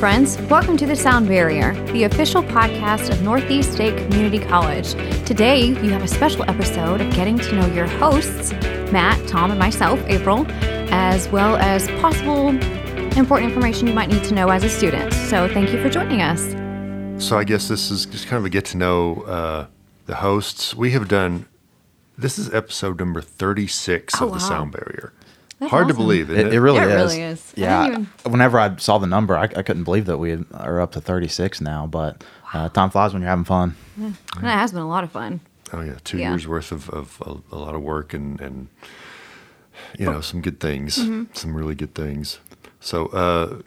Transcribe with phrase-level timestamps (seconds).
[0.00, 0.38] friends.
[0.48, 4.94] Welcome to The Sound Bearier, the official podcast of Northeast State Community College.
[5.26, 8.52] Today, you have a special episode of getting to know your hosts,
[8.90, 10.46] Matt, Tom, and myself, April,
[10.90, 12.48] as well as possible
[13.18, 15.12] important information you might need to know as a student.
[15.12, 16.54] So, thank you for joining us.
[17.22, 19.66] So I guess this is just kind of a get to know uh,
[20.06, 20.74] the hosts.
[20.74, 21.44] We have done.
[22.16, 24.38] This is episode number thirty-six Oh, of the.
[24.40, 25.10] Sound Bearier.
[25.60, 26.54] That's Hard to believe, It, it?
[26.54, 27.12] it really Yeah, it is.
[27.12, 27.52] really is.
[27.54, 27.86] Yeah.
[27.88, 31.00] didn't Whenever I saw the number, I, I couldn't believe that we are up to
[31.00, 31.86] 36 now.
[31.86, 32.24] But
[32.54, 33.76] uh, time flies when you're having fun.
[33.96, 35.40] And it has been a lot of fun.
[35.72, 36.30] Oh yeah, two Yeah.
[36.30, 38.68] years worth of, of a, a lot of work and and
[39.98, 41.24] you know some good things, Mm-hmm.
[41.34, 42.40] some really good things.
[42.80, 43.60] So uh,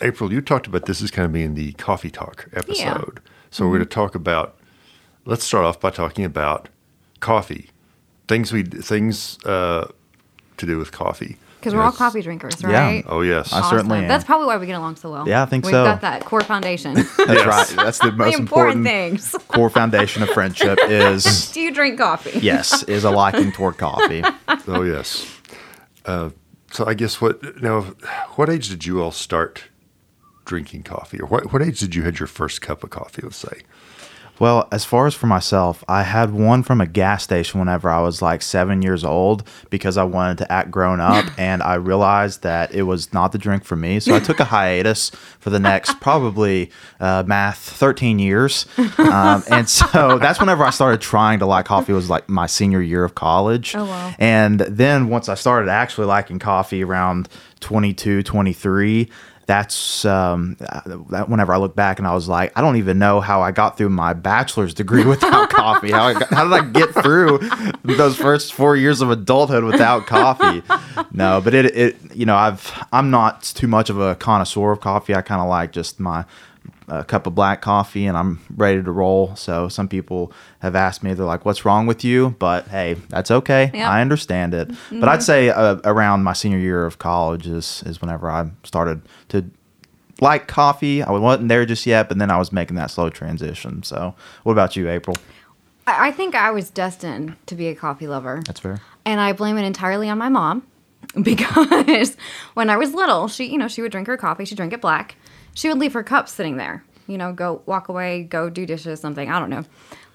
[0.00, 3.20] April, you talked about this as kind of being the coffee talk episode.
[3.50, 3.76] So we're Mm-hmm.
[3.76, 4.56] going to talk about.
[5.26, 6.68] Let's start off by talking about
[7.20, 7.70] coffee,
[8.28, 9.88] things we things uh,
[10.58, 11.36] to do with coffee.
[11.58, 12.68] Because we're all coffee drinkers, Yeah.
[12.78, 13.04] right?
[13.08, 13.50] Oh yes.
[13.52, 14.08] I certainly am.
[14.08, 15.26] That's probably why we get along so well.
[15.26, 15.82] Yeah, I think We've so.
[15.84, 16.92] got that core foundation.
[16.94, 17.46] That's Yes.
[17.46, 17.84] right.
[17.84, 19.34] That's the the most important, important, things.
[19.48, 22.38] core foundation of friendship is Do you drink coffee?
[22.40, 24.22] yes, is a liking toward coffee.
[24.68, 25.26] Oh yes.
[26.04, 26.30] Uh,
[26.70, 27.80] so I guess what now?
[28.36, 29.64] What age did you all start
[30.44, 33.22] drinking coffee, or what what age did you had your first cup of coffee?
[33.22, 33.62] Let's say.
[34.40, 38.00] Well, as far as for myself, I had one from a gas station whenever I
[38.00, 42.42] was like seven years old because I wanted to act grown up, and I realized
[42.42, 44.00] that it was not the drink for me.
[44.00, 48.66] So I took a hiatus for the next probably uh, math thirteen years,
[48.98, 51.92] um, and so that's whenever I started trying to like coffee.
[51.92, 54.14] It was like my senior year of college, Oh, wow.
[54.18, 57.28] and then once I started actually liking coffee around
[57.60, 59.08] 22, 23,
[59.46, 60.56] that's um,
[61.10, 63.50] that whenever I look back and I was like, I don't even know how I
[63.52, 65.90] got through my bachelor's degree without coffee.
[65.90, 67.40] How, got, how did I get through
[67.84, 70.62] those first four years of adulthood without coffee?
[71.12, 74.80] No, but it, it you know, I've I'm not too much of a connoisseur of
[74.80, 75.14] coffee.
[75.14, 76.24] I kind of like just my
[76.88, 79.34] a cup of black coffee and I'm ready to roll.
[79.36, 83.30] So some people have asked me, they're like, "What's wrong with you?" But hey, that's
[83.30, 83.70] okay.
[83.72, 83.90] Yeah.
[83.90, 84.70] I understand it.
[84.90, 89.02] But I'd say uh, around my senior year of college is is whenever I started
[89.28, 89.44] to
[90.20, 91.02] like coffee.
[91.02, 93.82] I wasn't there just yet, but then I was making that slow transition.
[93.82, 94.14] So,
[94.44, 95.16] what about you, April?
[95.86, 98.42] I I think I was destined to be a coffee lover.
[98.46, 98.80] That's fair.
[99.04, 100.66] and I blame it entirely on my mom
[101.22, 102.16] because
[102.54, 104.80] when I was little, she, you know, she would drink her coffee, she'd drink it
[104.80, 105.16] black.
[105.54, 109.00] She would leave her cup sitting there, you know, go walk away, go do dishes,
[109.00, 109.64] something, I don't know.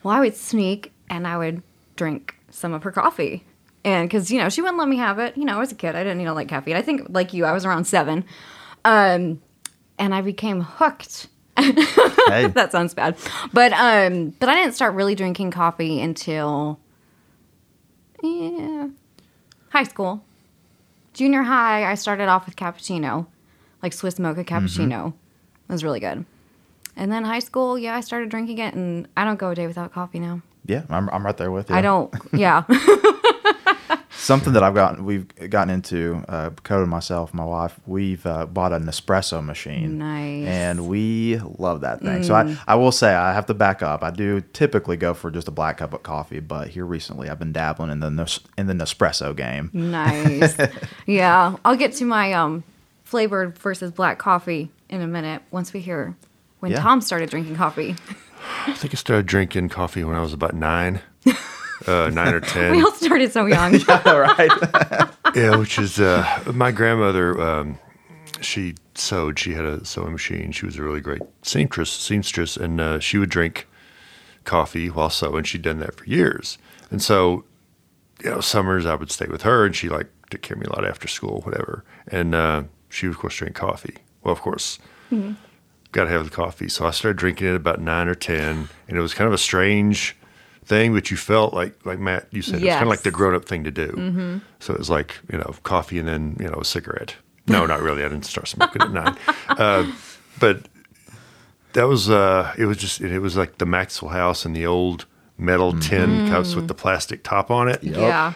[0.03, 1.63] Well, I would sneak and I would
[1.95, 3.45] drink some of her coffee.
[3.83, 5.37] And because, you know, she wouldn't let me have it.
[5.37, 6.75] You know, as a kid, I didn't, you know, like caffeine.
[6.75, 8.25] I think, like you, I was around seven.
[8.83, 9.41] Um,
[9.97, 11.27] and I became hooked
[11.59, 13.17] Hey, that sounds bad.
[13.53, 16.79] But um but I didn't start really drinking coffee until
[18.23, 18.87] yeah,
[19.69, 20.23] high school.
[21.13, 23.27] Junior high, I started off with cappuccino,
[23.81, 25.13] like Swiss mocha cappuccino.
[25.69, 26.25] It was really good.
[26.95, 29.67] And then high school, yeah, I started drinking it and I don't go a day
[29.67, 30.41] without coffee now.
[30.65, 31.75] yeah, I'm, I'm right there with you.
[31.75, 32.63] I don't yeah.
[34.11, 38.45] Something that I've gotten, we've gotten into, uh, Dakota and myself, my wife, we've uh,
[38.47, 39.97] bought an Nespresso machine.
[39.97, 40.45] Nice.
[40.45, 42.23] And we love that thing.
[42.23, 44.03] So I, I will say, I have to back up.
[44.03, 47.39] I do typically go for just a black cup of coffee, but here recently I've
[47.39, 49.69] been dabbling in the in the Nespresso game.
[49.73, 50.55] nice.
[51.05, 51.55] yeah.
[51.63, 52.63] I'll get to my um
[53.05, 56.15] flavored versus black coffee in a minute once we hear
[56.59, 56.79] when Yeah.
[56.81, 57.95] Tom started drinking coffee.
[58.67, 61.01] I think I started drinking coffee when I was about nine,
[61.87, 62.71] uh, nine or ten.
[62.71, 63.73] We all started so young.
[64.05, 64.51] right.
[65.35, 67.39] yeah, which is uh, my grandmother.
[67.41, 67.79] Um,
[68.41, 69.37] she sewed.
[69.37, 70.51] She had a sewing machine.
[70.51, 73.67] She was a really great seamstress, seamstress, and uh, she would drink
[74.45, 75.43] coffee while sewing.
[75.43, 76.57] She'd done that for years,
[76.89, 77.43] and so
[78.23, 80.67] you know, summers I would stay with her, and she like took care of me
[80.67, 81.83] a lot after school, whatever.
[82.07, 83.97] And uh, she would, of course, drink coffee.
[84.23, 84.79] Well, of course,
[85.91, 86.69] got to have the coffee.
[86.69, 89.37] So I started drinking it about nine or ten, and it was kind of a
[89.39, 90.15] strange
[90.65, 93.11] thing, but you felt like, like Matt, you said, it was kind of like the
[93.11, 94.41] grown up thing to do.
[94.59, 97.15] So it was like you know, coffee and then you know, a cigarette.
[97.47, 98.03] No, not really.
[98.03, 99.17] I didn't start smoking at nine,
[99.49, 99.91] uh,
[100.39, 100.67] but
[101.73, 105.05] that was uh, it was just it was like the Maxwell House and the old
[105.37, 108.33] metal tin cups with the plastic top on it Yeah.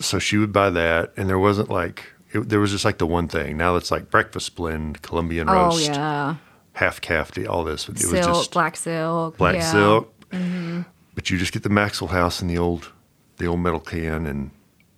[0.00, 3.06] so she would buy that, and there wasn't like it, there was just like the
[3.06, 3.56] one thing.
[3.56, 6.36] Now it's like breakfast blend, Colombian Oh roast, yeah.
[6.72, 7.88] half caff, all this.
[7.88, 9.36] It silk, was just black silk.
[9.36, 9.72] black yeah.
[9.72, 10.14] silk.
[11.14, 12.92] But you just get the Maxwell House and the old,
[13.38, 14.50] the old metal can, and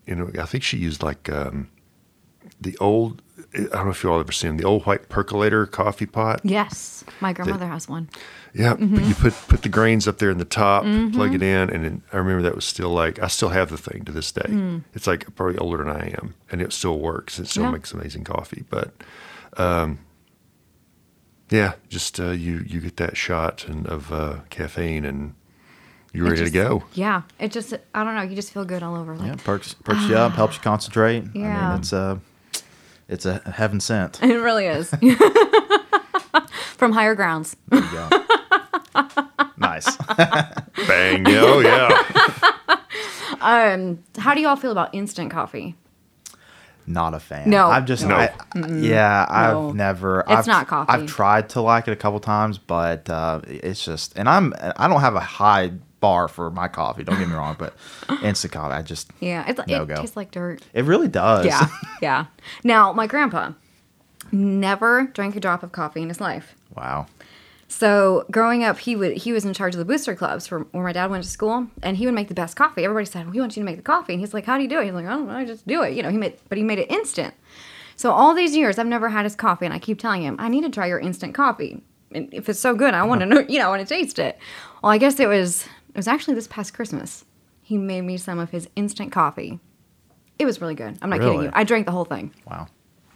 [0.06, 1.70] you know I think she used like um,
[2.60, 3.22] the old.
[3.54, 6.40] I don't know if you all ever seen them, the old white percolator coffee pot.
[6.44, 8.08] Yes, my grandmother has one.
[8.54, 8.94] Yeah, Mm-hmm.
[8.96, 10.82] but you put put the grains up there in the top,
[11.12, 13.78] plug it in, and then I remember that was still like I still have the
[13.78, 14.80] thing to this day.
[14.94, 17.38] It's like probably older than I am, and it still works.
[17.38, 17.66] It still Mm.
[17.66, 17.72] Yeah.
[17.72, 18.64] makes amazing coffee.
[18.68, 18.92] But
[19.56, 20.00] um,
[21.50, 25.34] Yeah, just uh, you you get that shot and of uh, caffeine and
[26.12, 26.84] you're It ready just- to go.
[26.92, 28.22] Yeah, it just I don't know.
[28.22, 29.16] You just feel good all over.
[29.16, 31.24] Like, Yeah, perks perks you up, helps you concentrate.
[31.34, 31.68] I Yeah.
[31.70, 32.20] mean, it's a
[33.08, 34.22] it's a heaven sent.
[34.22, 34.90] It really is.
[36.76, 37.56] From higher grounds.
[37.68, 38.08] There you go.
[39.56, 39.96] Nice.
[40.86, 41.26] Bang!
[41.26, 42.76] Yeah, oh yeah.
[43.40, 45.74] Um, how do you all feel about instant coffee?
[46.86, 47.48] Not a fan.
[47.48, 47.68] No.
[47.68, 48.16] I've just No.
[48.16, 49.68] I, yeah, No.
[49.68, 50.20] I've never.
[50.20, 50.92] It's I've, not coffee.
[50.92, 54.88] I've tried to like it a couple times, but uh, it's just, and I'm I
[54.88, 57.04] don't have a high bar for my coffee.
[57.04, 57.74] Don't get me wrong, but
[58.22, 59.94] instant coffee, I just Yeah, it's, No it go.
[59.96, 60.62] tastes like dirt.
[60.74, 61.46] it really does.
[61.46, 61.68] Yeah,
[62.02, 62.26] yeah.
[62.64, 63.52] Now, my grandpa
[64.32, 66.54] never drank a drop of coffee in his life.
[66.76, 67.06] wow.
[67.72, 70.84] So growing up, he would he was in charge of the booster clubs for where
[70.84, 72.84] my dad went to school, and he would make the best coffee.
[72.84, 74.68] Everybody said, "We want you to make the coffee," and he's like, "How do you
[74.68, 76.36] do it?" He's like, "I don't know, I just do it." You know, he made,
[76.50, 77.32] but he made it instant.
[77.96, 80.48] So all these years, I've never had his coffee, and I keep telling him, "I
[80.48, 81.82] need to try your instant coffee.
[82.14, 83.40] And if it's so good, I want to uh-huh.
[83.40, 83.46] know.
[83.48, 84.38] You know, I want to taste it."
[84.82, 87.24] Well, I guess it was it was actually this past Christmas.
[87.62, 89.60] He made me some of his instant coffee.
[90.38, 90.98] It was really good.
[91.00, 91.50] I'm not kidding you.
[91.54, 92.34] I drank the whole thing.
[92.46, 92.66] Wow.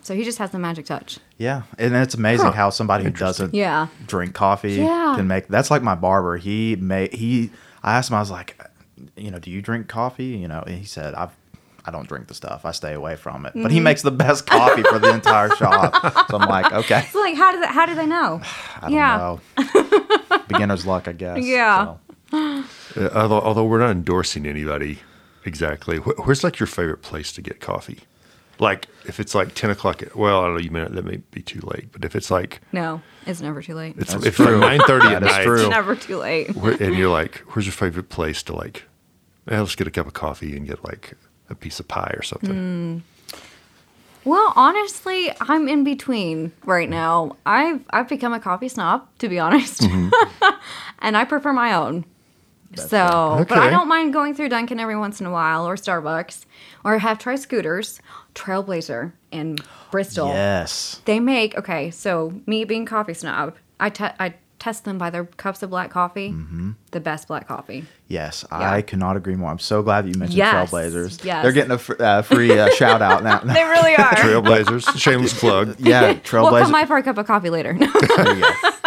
[0.07, 1.19] So he just has the magic touch.
[1.37, 2.53] Yeah, and it's amazing Huh.
[2.53, 3.89] how somebody who doesn't Yeah.
[4.07, 5.15] drink coffee Yeah.
[5.17, 5.49] can make.
[5.49, 6.37] That's like my barber.
[6.37, 7.51] He made he.
[7.83, 8.17] I asked him.
[8.17, 8.57] I was like,
[9.17, 10.27] you know, do you drink coffee?
[10.27, 11.31] You know, and he said, I've.
[11.89, 12.65] I don't drink the stuff.
[12.65, 13.53] I stay away from it.
[13.55, 13.71] But Mm-hmm.
[13.71, 15.95] he makes the best coffee for the entire shop.
[16.31, 17.07] So I'm like, okay.
[17.13, 18.41] So like, how did they, how do they know?
[18.83, 19.17] I don't yeah.
[19.17, 19.41] know.
[20.49, 21.39] Beginner's luck, I guess.
[21.45, 21.95] Yeah.
[22.33, 22.65] So,
[22.97, 24.99] Uh, although although we're not endorsing anybody
[25.45, 25.99] exactly.
[25.99, 28.01] Wh- where's like your favorite place to get coffee?
[28.59, 30.03] Like if it's like ten o'clock.
[30.03, 30.61] At, well, I don't know.
[30.61, 31.93] You may that may be too late.
[31.93, 33.97] But if it's like No, it's never too late.
[33.99, 34.47] it's That's if true.
[34.47, 35.47] it's like nine thirty at night.
[35.47, 36.55] It's never too late.
[36.57, 38.85] where, and you're like, where's your favorite place to like?
[39.49, 41.15] eh, let's get a cup of coffee and get like
[41.51, 43.03] a piece of pie or something.
[44.25, 47.37] Well, honestly, I'm in between right now.
[47.47, 49.83] I've I've become a coffee snob, to be honest,
[50.99, 52.05] and I prefer my own.
[52.75, 56.45] so, but I don't mind going through Dunkin' every once in a while, or Starbucks,
[56.85, 58.01] or have tried scooters,
[58.37, 59.57] Trailblazer, in
[59.91, 60.29] Bristol.
[60.29, 61.01] yes.
[61.05, 61.91] They make okay.
[61.91, 65.91] So me being coffee snob, I te- I test them by their cups of black
[65.91, 66.71] coffee, Mm-hmm.
[66.91, 67.85] the best black coffee.
[68.09, 68.71] Yes, Yeah.
[68.73, 69.51] I cannot agree more.
[69.51, 71.25] I'm so glad that you mentioned Yes, Trailblazers.
[71.25, 71.43] yes.
[71.43, 73.41] They're getting a fr- uh, free uh, shout out now.
[73.45, 74.15] They really are.
[74.15, 75.77] Trailblazers, shameless plug.
[75.79, 76.33] yeah, Trailblazers.
[76.33, 76.63] We'll Trailblazers.
[76.63, 77.77] come by for a cup of coffee later.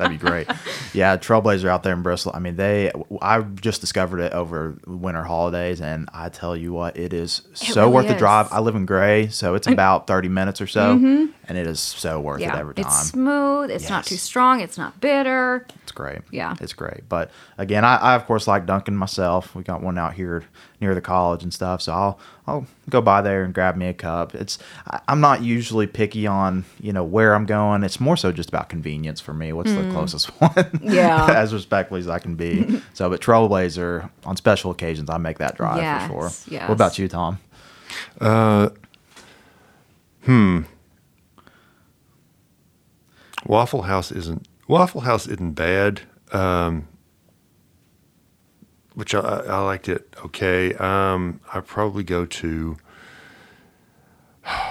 [0.00, 0.26] There you go.
[0.26, 0.58] That'd be great.
[0.92, 2.32] Yeah, Trailblazer out there in Bristol.
[2.34, 2.90] I mean, they.
[3.22, 7.82] I just discovered it over winter holidays, and I tell you what, it is so
[7.82, 8.48] really worth the drive.
[8.50, 11.26] I live in Gray, so it's about thirty minutes or so, mm-hmm.
[11.48, 12.86] and it is so worth it every time.
[12.86, 13.70] it's smooth.
[13.70, 14.60] It's not too strong.
[14.60, 15.64] It's not bitter.
[15.90, 16.20] It's great.
[16.30, 16.54] Yeah.
[16.60, 17.08] It's great.
[17.08, 19.56] But again, I, I of course like Dunkin' myself.
[19.56, 20.44] We got one out here
[20.80, 21.82] near the college and stuff.
[21.82, 24.32] So I'll I'll go by there and grab me a cup.
[24.36, 27.82] It's I, I'm not usually picky on, you know, where I'm going.
[27.82, 29.52] It's more so just about convenience for me.
[29.52, 30.50] What's the closest one?
[30.52, 30.94] Mm.
[30.94, 31.26] Yeah.
[31.34, 32.80] as respectfully as I can be.
[32.94, 36.52] so but Trailblazer on special occasions I make that drive Yes, for sure.
[36.54, 36.68] yes.
[36.68, 37.40] What about you, Tom?
[38.20, 38.68] Uh
[40.22, 40.60] hmm.
[43.46, 46.02] Waffle House isn't Waffle House isn't bad.
[46.30, 46.86] Um,
[48.94, 50.74] which I, I liked it okay.
[50.74, 52.76] Um, I probably go to.
[54.44, 54.68] I,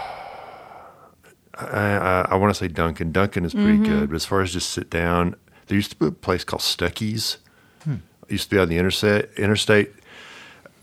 [1.61, 3.11] I, I want to say Dunkin'.
[3.11, 5.35] Dunkin' is pretty good, but as far as just sit down,
[5.67, 7.39] there used to be a place called Stuckey's.
[7.85, 9.29] It used to be on the interstate.
[9.37, 9.91] Interstate,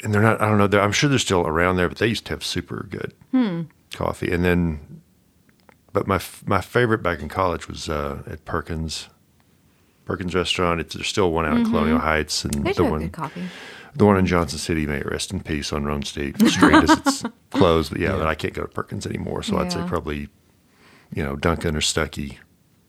[0.05, 0.43] and they're not.
[0.43, 0.79] I don't know.
[0.79, 3.15] I'm sure they're still around there, but they used to have super good
[3.95, 4.31] coffee.
[4.31, 5.01] And then
[5.97, 9.09] but my f- my favorite back in college was uh, at Perkins,
[10.05, 10.79] Perkins Restaurant.
[10.81, 13.43] It's there's still one out in Colonial Heights, and They the one good coffee.
[13.95, 14.87] the one in Johnson City.
[14.87, 16.39] May rest in peace on Roan Street.
[16.49, 19.43] Street as it's closed, but yeah, but I can't go to Perkins anymore.
[19.43, 20.29] So I'd say probably,
[21.15, 22.37] you know, Dunkin' or Stuckey.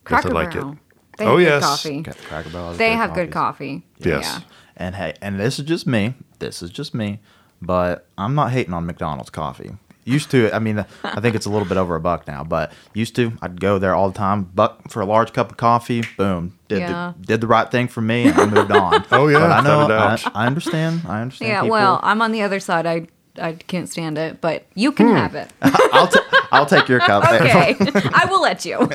[0.04, 0.60] Cracker Nothing like it.
[0.60, 0.78] Barrel.
[1.18, 1.62] They Oh, have yes.
[1.62, 2.02] good coffee.
[2.02, 3.82] Got Cracker Barrel They good have good coffees.
[3.82, 4.10] coffee.
[4.10, 4.24] Yes.
[4.26, 4.40] Yeah.
[4.76, 6.14] And hey, and this is just me.
[6.40, 7.20] This is just me.
[7.62, 9.72] But I'm not hating on McDonald's coffee.
[10.08, 12.44] Used to, I mean, I think it's a little bit over a buck now.
[12.44, 14.44] But used to, I'd go there all the time.
[14.44, 16.04] Buck for a large cup of coffee.
[16.16, 17.14] Boom, did Yeah.
[17.20, 19.06] the did the right thing for me, and I moved on.
[19.12, 19.80] Oh, yeah, but I know.
[19.82, 21.02] without a I, I understand.
[21.08, 21.50] I understand.
[21.50, 21.72] Yeah, people.
[21.72, 22.86] well, I'm on the other side.
[22.86, 23.08] I
[23.40, 25.16] I can't stand it, but you can hmm.
[25.16, 25.52] have it.
[25.62, 27.26] I'll ta- I'll take your cup.
[27.26, 28.90] Okay, I will let you.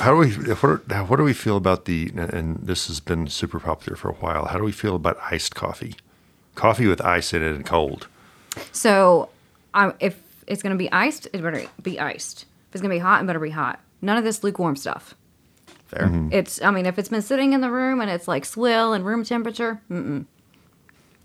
[0.00, 3.60] How do we what, what do we feel about the and this has been super
[3.60, 4.46] popular for a while.
[4.46, 5.96] How do we feel about iced coffee?
[6.54, 8.08] Coffee with ice in it and cold.
[8.72, 9.28] So,
[9.72, 12.42] I, if it's gonna be iced, it better be iced.
[12.68, 13.80] If it's gonna be hot, it better be hot.
[14.02, 15.14] None of this lukewarm stuff.
[15.86, 16.10] Fair.
[16.32, 19.04] It's, I mean, if it's been sitting in the room and it's like swill and
[19.04, 20.24] room temperature, mm,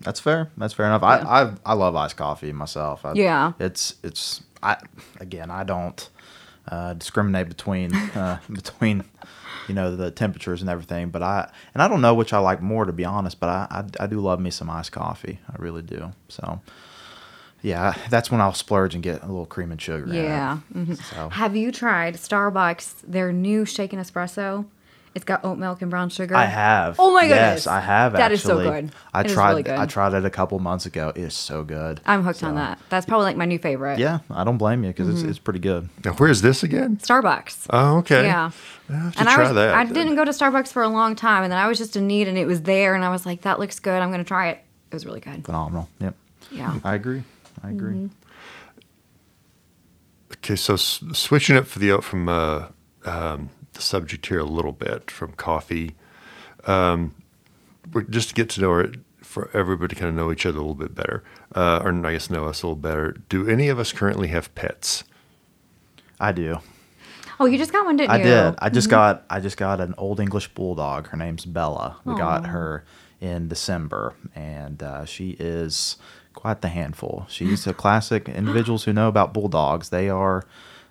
[0.02, 0.52] That's fair.
[0.58, 1.04] That's fair enough.
[1.04, 3.04] I, I I love iced coffee myself.
[3.06, 3.54] I, Yeah.
[3.60, 4.78] It's it's I
[5.20, 6.10] again I don't
[6.70, 9.04] uh, discriminate between uh, between
[9.68, 11.10] you know the temperatures and everything.
[11.10, 13.40] But I and I don't know which I like more to be honest.
[13.40, 13.68] But I
[14.00, 15.40] I, I do love me some iced coffee.
[15.50, 16.12] I really do.
[16.28, 16.62] So
[17.62, 20.06] yeah, that's when I'll splurge and get a little cream and sugar.
[20.06, 20.24] in it.
[20.24, 20.60] Yeah.
[20.76, 20.98] mhm.
[21.16, 24.66] So Have you tried Starbucks, their new shaken espresso?
[25.16, 26.36] It's got oat milk and brown sugar.
[26.36, 26.96] I have.
[27.00, 27.30] Oh my Yes,
[27.64, 27.68] goodness.
[27.68, 28.14] I have.
[28.14, 28.92] That is so good.
[29.12, 29.50] I It is tried.
[29.50, 29.74] really good.
[29.78, 31.10] I tried it a couple months ago.
[31.16, 32.00] It is so good.
[32.06, 32.78] I'm hooked on that.
[32.90, 33.98] That's probably like my new favorite.
[33.98, 35.18] Yeah, I don't blame you because Mm-hmm.
[35.22, 35.90] it's, it's pretty good.
[36.06, 36.98] Now, where is this again?
[36.98, 37.66] Starbucks.
[37.72, 38.26] Oh, okay.
[38.26, 38.52] Yeah.
[38.88, 39.74] I have to And try I was, that.
[39.74, 42.06] I didn't go to Starbucks for a long time, and then I was just in
[42.06, 44.00] need, and it was there, and I was like, "That looks good.
[44.02, 44.60] I'm gonna try it."
[44.92, 45.44] It was really good.
[45.44, 45.90] Phenomenal.
[46.00, 46.16] Yep.
[46.52, 46.80] Yeah.
[46.84, 47.24] I agree.
[47.64, 47.96] I agree.
[47.96, 48.08] Mm-hmm.
[50.34, 52.68] Okay, so s- switching up for the from uh,
[53.06, 55.96] um, the subject here a little bit from coffee,
[56.66, 57.14] um,
[57.94, 60.58] we're, just to get to know her, for everybody to kind of know each other
[60.58, 61.24] a little bit better,
[61.56, 63.18] uh, or I guess know us a little better.
[63.30, 65.04] Do any of us currently have pets?
[66.20, 66.60] I do.
[67.40, 68.24] Oh, you just got one, didn't I you?
[68.24, 68.56] did.
[68.60, 69.24] I just got.
[69.30, 71.08] I just got an old English bulldog.
[71.08, 71.98] Her name's Bella.
[72.04, 72.84] We got her
[73.22, 75.98] in December, and uh, she is
[76.34, 77.26] quite the handful.
[77.30, 78.30] She's a classic.
[78.30, 80.46] Individuals who know about bulldogs, they are,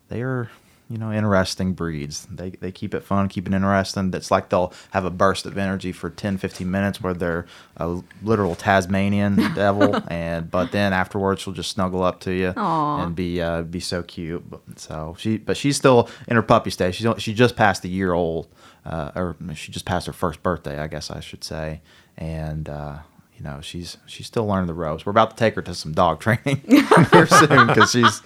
[0.09, 0.51] they are,
[0.91, 2.27] you know, interesting breeds.
[2.31, 4.13] They they keep it fun, keep it interesting.
[4.13, 8.01] It's like they'll have a burst of energy for 10, 15 minutes where they're a
[8.23, 13.05] literal Tasmanian devil, and but then afterwards she'll just snuggle up to you Aw.
[13.05, 14.49] and be uh, be so cute.
[14.51, 16.97] But, so she, but she's still in her puppy stage.
[16.97, 18.49] She's she just passed a year old,
[18.89, 21.81] uh, or she just passed her first birthday, I guess I should say.
[22.17, 22.99] And uh,
[23.37, 25.05] you know, she's she's still learning the ropes.
[25.07, 28.23] We're about to take her to some dog training here soon because she's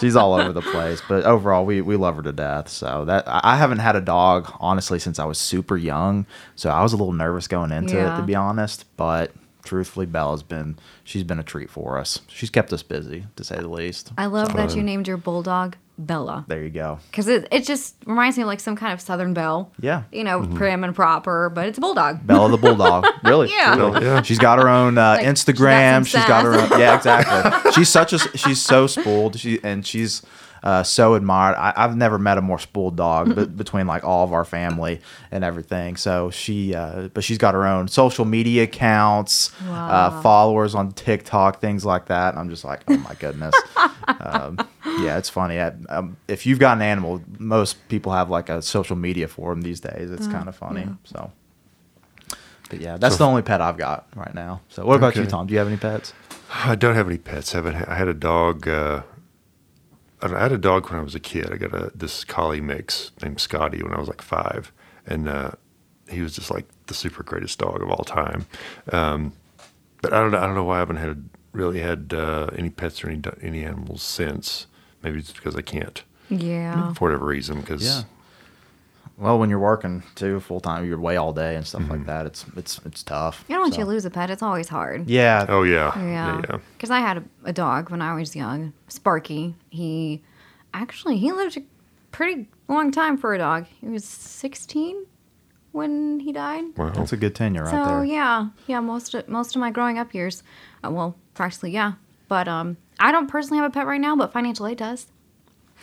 [0.00, 1.00] she's all over the place.
[1.08, 2.68] But overall, we we love her to death.
[2.68, 6.26] So that I haven't had a dog honestly since I was super young.
[6.56, 9.32] So I was a little nervous going into it to be honest, but.
[9.64, 12.20] Truthfully, Bella's been she's been a treat for us.
[12.26, 14.10] She's kept us busy, to say the least.
[14.18, 16.98] I love So, that you named your bulldog Bella There you go.
[17.10, 19.70] because it, it just reminds me of like some kind of Southern belle.
[19.80, 20.02] Yeah.
[20.10, 22.26] You know, prim and proper, but it's a bulldog.
[22.26, 23.06] Bella the Bulldog.
[23.24, 23.50] Really?
[23.50, 23.76] Yeah.
[23.76, 24.04] Really.
[24.04, 24.22] Yeah.
[24.22, 25.92] She's got her own uh, Like, she's got Instagram.
[25.94, 26.80] some she's got her own.
[26.80, 27.72] Yeah, exactly.
[27.72, 28.18] she's such a.
[28.36, 29.38] She's so spoiled.
[29.38, 30.22] She and she's
[30.64, 31.56] uh, so admired.
[31.56, 35.00] I, I've never met a more spoiled dog, but between like all of our family
[35.30, 35.96] and everything.
[35.96, 41.60] So she, uh, but she's got her own social media accounts, uh, followers on TikTok,
[41.60, 42.30] things like that.
[42.34, 43.54] And I'm just like, oh my goodness.
[44.20, 44.58] um,
[45.00, 45.60] yeah, it's funny.
[45.60, 49.50] I, um, if you've got an animal, most people have like a social media for
[49.50, 50.10] them these days.
[50.10, 50.86] It's kind of funny.
[51.04, 51.32] So.
[52.70, 54.62] But yeah, that's the only pet I've got right now.
[54.68, 55.46] So what about you, Tom?
[55.46, 56.14] Do you have any pets?
[56.54, 57.54] I don't have any pets.
[57.54, 57.76] I haven't.
[57.76, 58.66] I had a dog.
[58.66, 59.02] Uh,
[60.22, 61.52] I had a dog when I was a kid.
[61.52, 64.72] I got a this collie mix named Scotty when I was like five,
[65.06, 65.50] and uh,
[66.08, 68.46] he was just like the super greatest dog of all time.
[68.90, 69.32] Um,
[70.00, 70.30] but I don't.
[70.30, 73.20] know I don't know why I haven't had really had uh, any pets or any
[73.42, 74.66] any animals since.
[75.02, 76.92] Maybe it's because I can't Yeah.
[76.94, 77.60] for whatever reason.
[77.60, 78.02] Because Yeah.
[79.18, 81.90] Well, when you're working too full time, you're away all day and stuff Mm-hmm.
[81.92, 82.26] like that.
[82.26, 83.44] It's it's it's tough.
[83.48, 85.08] You know, once So- you lose a pet, it's always hard.
[85.08, 85.46] Yeah.
[85.48, 86.06] oh yeah, Yeah.
[86.06, 86.58] yeah, yeah.
[86.76, 89.54] Because I had a, a dog when I was young, Sparky.
[89.70, 90.22] He
[90.74, 91.62] actually he lived a
[92.10, 93.66] pretty long time for a dog.
[93.80, 95.04] He was 16
[95.72, 96.64] when he died.
[96.76, 96.90] Wow.
[96.90, 97.84] That's a good tenure right there.
[97.84, 98.04] so there.
[98.04, 100.42] yeah, yeah, most of, most of my growing up years,
[100.84, 101.92] uh, well, practically yeah.
[102.28, 105.06] But um, I don't personally have a pet right now, but financial aid does.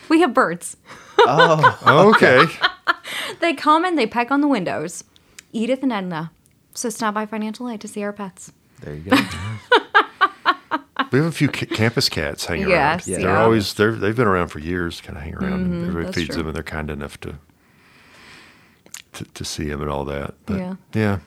[0.08, 0.76] We have birds.
[1.18, 2.44] Oh, Okay.
[3.40, 5.04] They come and they peck on the windows.
[5.52, 6.30] Edith and Edna.
[6.74, 8.52] So stop by financial aid to see our pets.
[8.80, 9.16] there you go.
[11.12, 13.20] we have a few ca- campus cats hanging Yes, around.
[13.20, 13.26] yeah.
[13.26, 15.00] They're always they're they've been around for years.
[15.00, 15.52] Kind of hang around.
[15.52, 16.38] and mm-hmm, everybody that's feeds true.
[16.38, 17.34] them, and they're kind enough to,
[19.14, 20.34] to to see them and all that.
[20.46, 20.74] But Yeah.
[20.94, 21.18] yeah.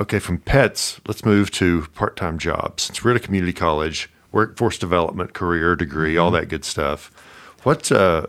[0.00, 2.84] Okay, from pets, let's move to part-time jobs.
[2.84, 7.10] Since we're at a community college, workforce development, career degree, all that good stuff.
[7.62, 7.90] What?
[7.90, 8.26] Uh,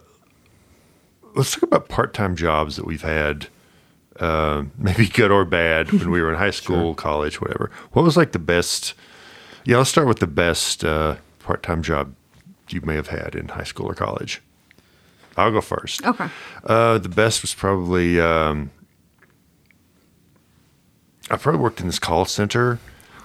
[1.35, 3.47] let's talk about part-time jobs that we've had.
[4.19, 7.71] Uh, maybe good or bad when we were in high school, college, whatever.
[7.93, 8.93] What was like the best?
[9.65, 12.13] Yeah, let's start with the best uh, part-time job
[12.69, 14.41] you may have had in high school or college.
[15.37, 16.05] I'll go first.
[16.05, 16.27] Okay.
[16.63, 18.69] Uh, the best was probably um,
[21.29, 22.79] I probably worked in this call center,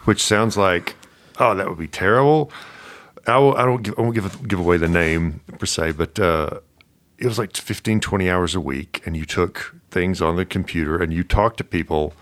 [0.04, 0.94] which sounds like
[1.38, 2.50] oh that would be terrible.
[3.26, 6.18] I, will, I don't give, I won't give give away the name per se, but
[6.20, 6.60] uh,
[7.18, 11.02] it was like 15, 20 hours a week, and you took things on the computer
[11.02, 12.12] and you talked to people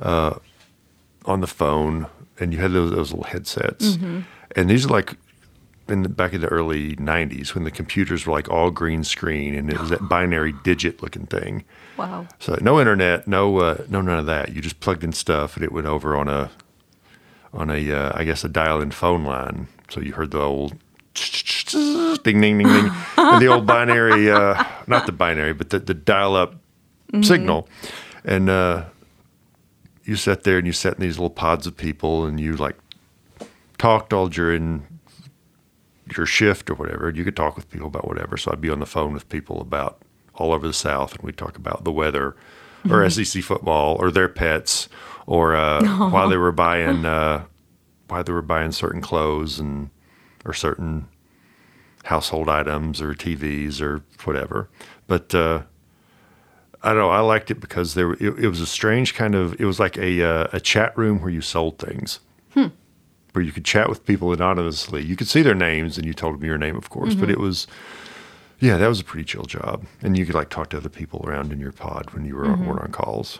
[0.00, 0.38] uh,
[1.26, 2.06] on the phone,
[2.40, 3.96] and you had those, those little headsets,
[4.56, 5.16] and these are like
[5.88, 9.54] in the, back in the early 90s when the computers were like all green screen
[9.54, 11.62] and it was that binary digit looking thing
[11.98, 12.26] Wow.
[12.38, 15.62] so no internet no uh, no none of that you just plugged in stuff and
[15.64, 16.50] it went over on a
[17.54, 20.74] on a uh, i guess a dial-in phone line so you heard the old
[21.14, 22.90] ding, ding, ding, ding.
[23.16, 26.56] and the old binary, uh, not the binary, but the, the dial up
[27.22, 27.68] signal.
[28.24, 28.86] And uh,
[30.04, 32.76] you sat there and you sat in these little pods of people and you like
[33.78, 34.86] talked all during
[36.16, 37.10] your shift or whatever.
[37.10, 38.36] You could talk with people about whatever.
[38.36, 40.02] So I'd be on the phone with people about
[40.34, 42.34] all over the South and we'd talk about the weather
[42.90, 44.88] or SEC football or their pets
[45.26, 47.44] or uh, why they were buying uh,
[48.08, 49.90] why they were buying certain clothes and
[50.44, 51.08] or certain
[52.04, 54.68] household items or TVs or whatever.
[55.06, 55.62] But uh,
[56.82, 57.10] I don't know.
[57.10, 59.58] I liked it because there it, it was a strange kind of.
[59.60, 62.20] It was like a uh, a chat room where you sold things,
[63.32, 65.02] where you could chat with people anonymously.
[65.02, 67.14] You could see their names and you told them your name, of course.
[67.20, 67.66] But it was,
[68.60, 71.24] yeah, that was a pretty chill job, and you could like talk to other people
[71.26, 73.38] around in your pod when you were on, were on calls.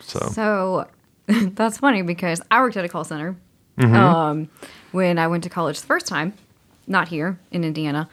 [0.00, 0.88] So, So
[1.26, 3.36] that's funny because I worked at a call center
[3.78, 3.94] Mm-hmm.
[3.94, 4.50] um,
[4.92, 6.34] when I went to college the first time,
[6.86, 8.10] not here in Indiana.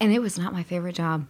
[0.00, 1.26] And it was not my favorite job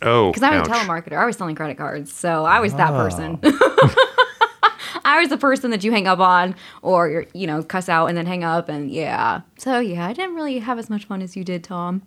[0.00, 0.68] oh, because I was ouch.
[0.68, 1.12] a telemarketer.
[1.18, 2.10] I was selling credit cards.
[2.12, 2.76] So I was Ah.
[2.78, 3.38] that person.
[5.04, 8.16] I was the person that you hang up on or, you know, cuss out and
[8.16, 8.68] then hang up.
[8.68, 9.40] And yeah.
[9.58, 12.02] So yeah, I didn't really have as much fun as you did, Tom.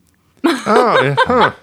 [0.45, 1.53] Oh, yeah, huh.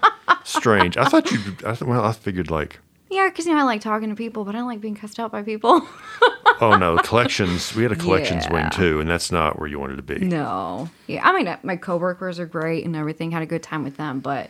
[0.43, 0.97] Strange.
[0.97, 1.39] I thought you.
[1.65, 4.43] I th- well, I figured like, Yeah, because you know I like talking to people,
[4.43, 5.87] but I don't like being cussed out by people.
[6.61, 7.75] oh no, collections.
[7.75, 8.53] We had a collections Yeah.
[8.53, 10.19] wing too, and that's not where you wanted to be.
[10.25, 10.89] No.
[11.07, 11.27] Yeah.
[11.27, 13.31] I mean, uh, my coworkers are great and everything.
[13.31, 14.49] Had a good time with them, but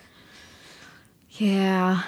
[1.31, 2.03] yeah.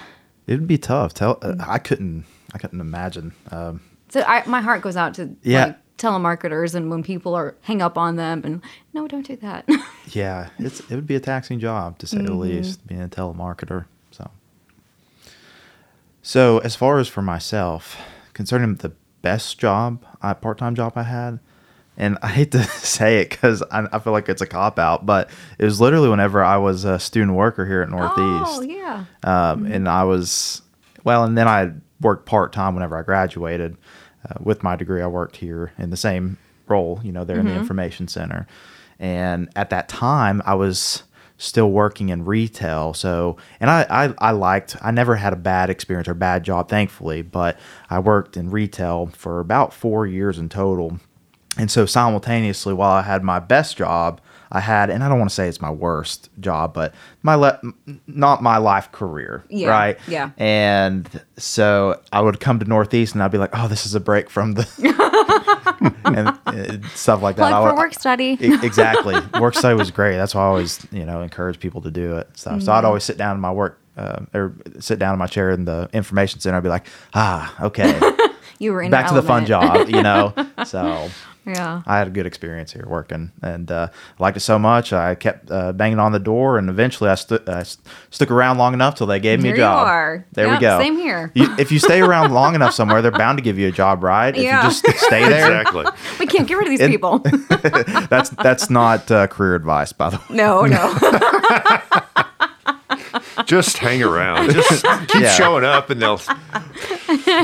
[0.46, 1.14] It would be tough.
[1.14, 2.24] Tell uh, I couldn't.
[2.52, 3.32] I couldn't imagine.
[3.50, 5.64] Um, So I, my heart goes out to Yeah.
[5.66, 9.68] like, telemarketers and when people are hang up on them and no, don't do that.
[10.08, 12.40] yeah, it's it would be a taxing job to say the mm-hmm.
[12.40, 13.86] least, being a telemarketer.
[14.10, 14.30] So,
[16.22, 17.96] so as far as for myself,
[18.32, 21.38] concerning the best job, uh, I part time job I had,
[21.96, 25.06] and I hate to say it because I, I feel like it's a cop out,
[25.06, 28.18] but it was literally whenever I was a student worker here at Northeast.
[28.18, 29.04] oh yeah.
[29.22, 29.72] um, mm-hmm.
[29.72, 30.62] and I was
[31.04, 33.76] well, and then I worked part time whenever I graduated.
[34.28, 37.46] Uh, with my degree, I worked here in the same role, you know, there in
[37.46, 38.46] the information center.
[38.98, 41.02] And at that time, I was
[41.36, 42.94] still working in retail.
[42.94, 46.68] So, and I, I, I liked, I never had a bad experience or bad job,
[46.68, 47.58] thankfully, but
[47.90, 51.00] I worked in retail for about four years in total.
[51.58, 54.20] And so simultaneously, while I had my best job,
[54.52, 57.60] I had, and I don't want to say it's my worst job, but my le-
[58.06, 59.98] not my life career, Yeah, right?
[60.06, 60.30] yeah.
[60.36, 64.00] And so I would come to Northeast, and I'd be like, "Oh, this is a
[64.00, 64.66] break from the,"
[66.04, 67.48] and uh, stuff like that.
[67.48, 68.36] Plug I for work study.
[68.40, 69.16] E- exactly.
[69.40, 70.16] Work study was great.
[70.16, 72.28] That's why I always, you know, encourage people to do it.
[72.34, 72.70] So Mm-hmm.
[72.70, 75.64] I'd always sit down in my work, uh, or sit down in my chair in
[75.64, 76.56] the information center.
[76.58, 77.98] I'd be like, ah, okay,
[78.60, 80.32] you were in back to the fun job, you know.
[80.64, 81.08] So
[81.46, 81.82] Yeah.
[81.86, 84.92] I had a good experience here working, and uh, I liked it so much.
[84.94, 88.56] I kept uh, banging on the door, and eventually I, stu- I st- stuck around
[88.58, 89.86] long enough till they gave me Here a you job.
[89.86, 90.26] are.
[90.32, 90.78] There we go.
[90.80, 91.30] same here.
[91.34, 94.02] You, if you stay around long enough somewhere, they're bound to give you a job,
[94.02, 94.34] right?
[94.34, 94.62] If Yeah.
[94.62, 95.84] you just stay there, Exactly.
[96.18, 97.18] We can't get rid of these And- people.
[98.08, 100.24] that's that's not uh, career advice, by the way.
[100.30, 100.94] no, no.
[103.46, 104.50] Just hang around.
[104.52, 105.30] Just keep Yeah.
[105.34, 106.20] showing up, and they'll.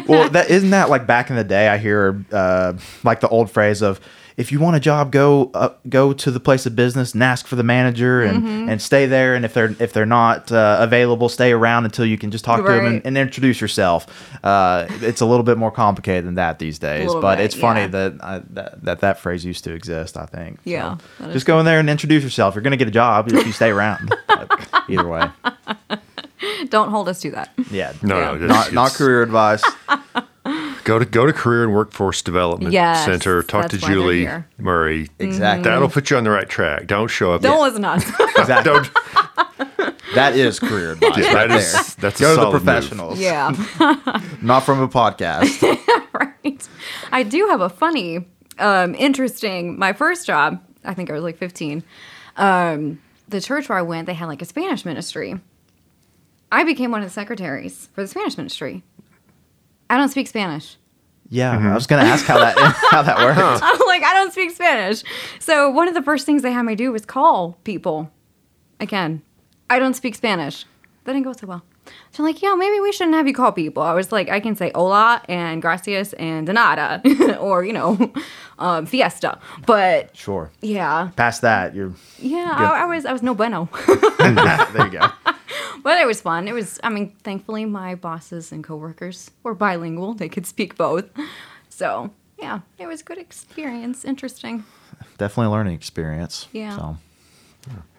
[0.07, 1.69] Well, that isn't that like back in the day.
[1.69, 4.01] I hear uh, like the old phrase of
[4.37, 7.47] if you want a job, go uh, go to the place of business and ask
[7.47, 8.69] for the manager and, Mm-hmm.
[8.71, 9.35] and stay there.
[9.35, 12.65] And if they're if they're not uh, available, stay around until you can just talk
[12.65, 14.07] to them and, and introduce yourself.
[14.43, 17.83] Uh, it's a little bit more complicated than that these days, but bit, it's funny
[17.83, 17.87] yeah.
[17.89, 20.17] that, I, that that that phrase used to exist.
[20.17, 20.59] I think.
[20.65, 22.55] Yeah, is just go in there and introduce yourself.
[22.55, 24.15] You're gonna get a job if you stay around.
[24.89, 25.29] Either way,
[26.71, 27.51] Don't hold us to that.
[27.71, 27.93] yeah.
[28.03, 28.25] No, Yeah.
[28.33, 29.63] no, just, Not, not career advice.
[30.85, 33.43] Go to go to Career and Workforce Development Yes, Center.
[33.43, 34.29] Talk to that's why they're Julie.
[34.59, 35.09] Murray.
[35.19, 35.65] Exactly.
[35.71, 36.87] That'll put you on the right track.
[36.87, 37.43] Don't show up.
[37.43, 38.09] Don't listen to us.
[38.39, 38.73] Exactly.
[38.73, 38.91] Don't.
[40.15, 42.11] That is career advice Yeah, right that is- there.
[42.11, 42.65] that's a Go to the solid move.
[42.65, 43.21] professionals.
[43.21, 43.51] yeah.
[44.41, 45.63] Not from a podcast.
[46.15, 46.69] right.
[47.13, 48.27] I do have a funny,
[48.59, 49.79] um, interesting.
[49.79, 51.85] My first job, I think I was like 15.
[52.39, 55.39] Um, the church where I went, they had like a Spanish ministry.
[56.53, 58.83] I became one of the secretaries for the Spanish ministry.
[59.89, 60.77] I don't speak Spanish.
[61.29, 61.75] yeah, I mm-hmm.
[61.75, 62.57] was gonna ask how that
[62.91, 63.61] how that works.
[63.63, 65.03] I'm like, I don't speak Spanish.
[65.39, 68.11] So one of the first things they had me do was call people.
[68.79, 69.23] Again,
[69.69, 70.65] I don't speak Spanish.
[71.05, 71.63] That didn't go so well.
[72.13, 73.83] So I'm like, yeah, maybe we shouldn't have you call people.
[73.83, 77.01] I was like, I can say hola and gracias and de nada,
[77.41, 78.13] or you know,
[78.59, 79.39] um, fiesta.
[79.67, 80.51] But Sure.
[80.61, 83.69] yeah, Past that, you're yeah, I, I was I was no bueno.
[84.19, 84.87] there.
[84.87, 85.09] You go.
[85.83, 86.49] but it was fun.
[86.49, 86.81] It was.
[86.83, 90.15] I mean, thankfully, my bosses and coworkers were bilingual.
[90.15, 91.05] They could speak both.
[91.69, 94.05] So yeah, it was a good experience.
[94.05, 94.65] Interesting.
[95.17, 96.49] Definitely a learning experience.
[96.53, 96.77] Yeah.
[96.77, 96.97] So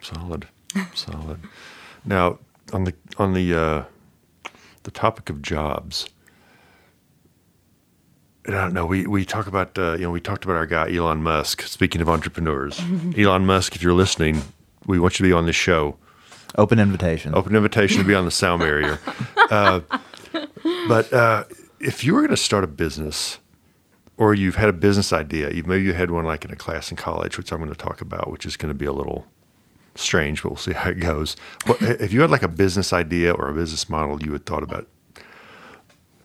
[0.00, 0.48] Solid.
[0.94, 1.38] Solid.
[2.04, 2.38] Now,
[2.72, 3.84] on the on the uh,
[4.82, 6.08] the topic of jobs,
[8.44, 8.86] and I don't know.
[8.86, 11.62] We we talk about uh, you know we talked about our guy Elon Musk.
[11.62, 12.80] Speaking of entrepreneurs,
[13.16, 14.42] Elon Musk, if you're listening,
[14.86, 15.96] we want you to be on this show.
[16.56, 17.34] Open invitation.
[17.34, 18.98] Open invitation to be on the Sound Bearier.
[19.50, 19.80] Uh,
[20.86, 21.44] but uh,
[21.80, 23.38] if you were going to start a business,
[24.18, 26.90] or you've had a business idea, you maybe you had one like in a class
[26.90, 29.26] in college, which I'm going to talk about, which is going to be a little
[29.94, 31.36] strange, but we'll see how it goes.
[31.66, 34.62] What, if you had like a business idea or a business model, you had thought
[34.62, 34.88] about,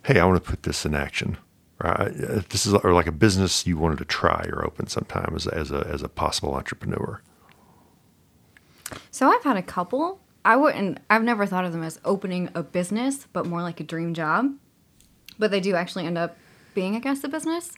[0.04, 1.38] hey, I want to put this in action.
[1.84, 2.12] Right?
[2.50, 5.70] This is or like a business you wanted to try or open sometime as, as
[5.72, 7.22] a as a possible entrepreneur.
[9.12, 10.20] So I've had a couple.
[10.44, 11.00] I wouldn't.
[11.10, 14.56] I've never thought of them as opening a business, but more like a dream job.
[15.38, 16.36] But they do actually end up
[16.74, 17.74] being, I guess, a business.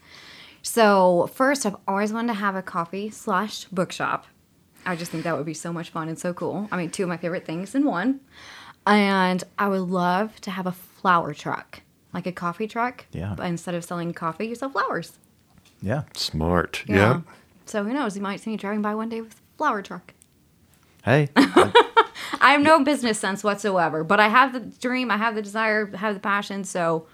[0.62, 4.28] So first, I've always wanted to have a coffee slash bookshop.
[4.90, 6.68] I just think that would be so much fun and so cool.
[6.72, 8.22] I mean, two of my favorite things in one.
[8.88, 13.06] And I would love to have a flower truck, like a coffee truck.
[13.12, 13.36] Yeah.
[13.38, 15.20] But instead of selling coffee, you sell flowers.
[15.80, 16.04] Yeah.
[16.16, 16.84] Smart.
[16.88, 17.22] Yeah.
[17.68, 18.16] So who knows?
[18.16, 20.16] You might see me driving by one day with a flower truck.
[21.06, 21.30] Hey.
[21.36, 25.88] I have no business sense whatsoever, but I have the dream, I have the desire,
[25.94, 26.64] I have the passion.
[26.64, 27.06] So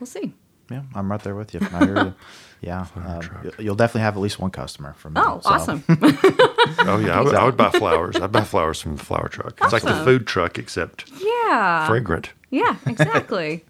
[0.00, 0.32] we'll see.
[0.70, 1.60] Yeah, I'm right there with you.
[1.72, 2.14] I hear you.
[2.60, 2.86] Yeah.
[2.96, 5.20] Um, you'll definitely have at least one customer from me.
[5.22, 5.50] Oh, so.
[5.50, 5.84] awesome.
[6.86, 8.16] Oh yeah, I would, I would buy flowers.
[8.16, 9.58] I'd buy flowers from the flower truck.
[9.60, 11.86] It's like the food truck except yeah.
[11.86, 12.32] fragrant.
[12.50, 13.64] Yeah, exactly.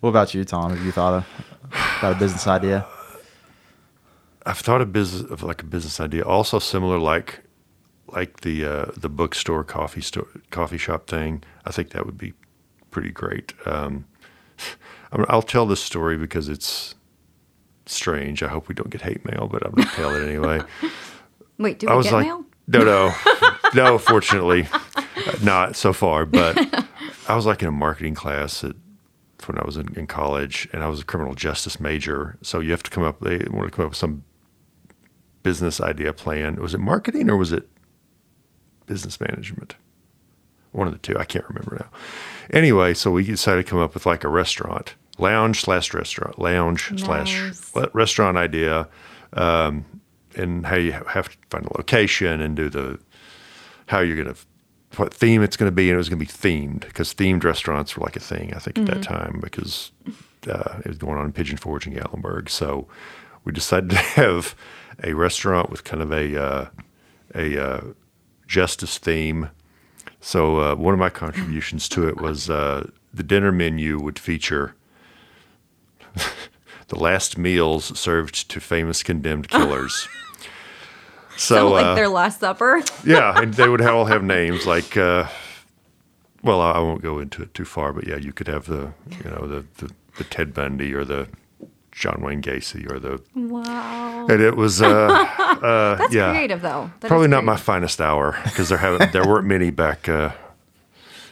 [0.00, 0.74] What about you, Tom?
[0.74, 1.26] Have you thought of,
[1.98, 2.86] about a business idea?
[4.46, 7.40] I've thought of business of like a business idea, also similar like
[8.08, 11.42] like the uh, the bookstore coffee store coffee shop thing.
[11.66, 12.32] I think that would be
[12.90, 13.52] pretty great.
[13.66, 14.06] Um,
[14.58, 14.66] I'm-
[15.28, 16.94] I'll tell this story because it's
[17.86, 18.42] strange.
[18.42, 20.60] I hope we don't get hate mail, but I'm gonna tell it anyway.
[21.58, 22.44] Wait, do I we was get like, mail?
[22.66, 23.14] no, no,
[23.74, 23.98] no.
[23.98, 24.66] Fortunately,
[25.42, 26.26] not so far.
[26.26, 26.58] But
[27.28, 28.74] I was like in a marketing class at
[29.46, 32.38] when I was in, in college, and I was a criminal justice major.
[32.42, 33.20] So you have to come up.
[33.20, 34.24] They want to come up with some
[35.42, 36.56] business idea plan.
[36.56, 37.68] Was it marketing or was it
[38.86, 39.76] business management?
[40.72, 41.16] One of the two.
[41.18, 41.98] I can't remember now.
[42.50, 46.92] Anyway, so we decided to come up with like a restaurant, lounge slash restaurant, lounge
[47.00, 47.74] slash Nice.
[47.74, 48.88] le- restaurant idea,
[49.34, 49.84] um,
[50.36, 52.98] and how you have to find a location and do the
[53.86, 54.36] how you're gonna
[54.96, 58.04] what theme it's gonna be, and it was gonna be themed because themed restaurants were
[58.04, 59.92] like a thing I think at that time because
[60.48, 62.48] uh, it was going on in Pigeon Forge and Gatlinburg.
[62.48, 62.86] So
[63.44, 64.54] we decided to have
[65.02, 66.66] a restaurant with kind of a uh,
[67.34, 67.80] a uh,
[68.46, 69.50] justice theme.
[70.20, 74.74] So uh, one of my contributions to it was uh, the dinner menu would feature
[76.88, 80.08] the last meals served to famous condemned killers.
[81.36, 82.80] So, like uh, their Last Supper.
[83.04, 84.96] yeah, and they would all have names like.
[84.96, 85.26] Uh,
[86.44, 89.30] well, I won't go into it too far, but yeah, you could have the you
[89.30, 91.26] know the the, the Ted Bundy or the
[91.90, 94.26] John Wayne Gacy or the Wow.
[94.28, 96.92] and it was uh, uh That's yeah creative, though.
[97.00, 100.30] That probably not my finest hour because there haven't there weren't many back uh,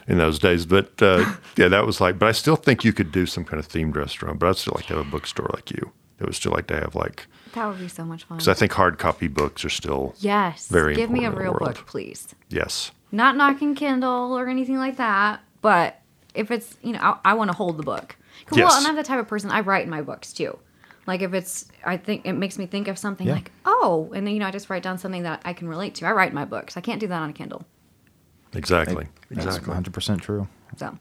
[0.07, 1.25] in those days, but uh,
[1.57, 2.19] yeah, that was like.
[2.19, 4.73] But I still think you could do some kind of themed restaurant, but I'd still
[4.75, 5.91] like to have a bookstore like you.
[6.19, 8.37] It would still like to have like That would be so much fun.
[8.37, 10.67] because I think hard copy books are still yes.
[10.67, 12.33] very Give me a important in the real book, please.
[12.49, 12.91] yes.
[13.11, 15.99] Not knocking Kindle or anything like that, but
[16.33, 18.15] if it's, you know, I, I want to hold the book.
[18.53, 18.69] Yes.
[18.69, 20.57] Well, and I'm the type of person, I write in my books too.
[21.05, 23.33] Like if it's, I think it makes me think of something Yeah.
[23.33, 25.95] like, oh, and then, you know, I just write down something that I can relate
[25.95, 26.05] to.
[26.05, 26.77] I write in my books.
[26.77, 27.65] I can't do that on a Kindle.
[28.55, 29.07] Exactly.
[29.29, 29.73] That's Exactly.
[29.73, 30.47] 100% true.
[30.77, 30.97] So,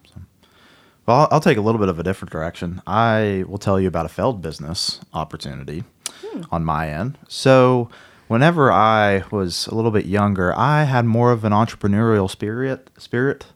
[1.06, 2.80] Well, I'll, I'll take a little bit of a different direction.
[2.86, 5.84] I will tell you about a failed business opportunity
[6.50, 7.18] on my end.
[7.28, 7.88] So,
[8.28, 12.90] whenever I was a little bit younger, I had more of an entrepreneurial spirit.
[12.98, 13.46] Spirit,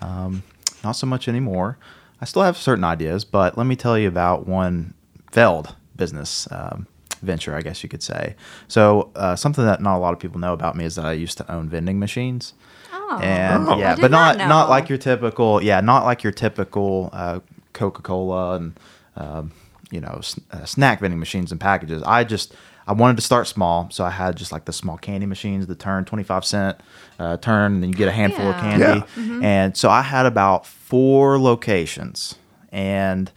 [0.00, 0.42] um,
[0.82, 1.78] not so much anymore.
[2.20, 4.94] I still have certain ideas, but let me tell you about one
[5.30, 6.86] failed business um,
[7.22, 8.34] venture, I guess you could say.
[8.68, 11.12] So, uh, something that not a lot of people know about me is that I
[11.12, 12.54] used to own vending machines.
[12.94, 13.78] Oh, and Oh.
[13.78, 17.10] yeah, I did but not not not like your typical yeah, not like your typical
[17.12, 17.40] uh,
[17.72, 18.78] Coca Cola and
[19.16, 19.52] um,
[19.90, 22.02] you know s- uh, snack vending machines and packages.
[22.04, 22.54] I just
[22.86, 25.78] I wanted to start small, so I had just like the small candy machines that
[25.78, 26.78] turn twenty five cent
[27.18, 28.60] uh, turn, and then you get a handful of Yeah.
[28.60, 29.06] candy.
[29.16, 29.40] Yeah.
[29.42, 32.34] And so I had about four locations,
[32.72, 33.30] and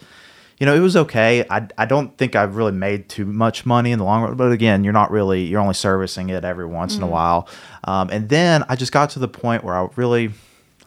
[0.58, 1.46] you know, it was okay.
[1.50, 4.52] I, I don't think I've really made too much money in the long run, but
[4.52, 7.48] again, you're not really you're only servicing it every once in a while.
[7.84, 10.32] Um, and then I just got to the point where I really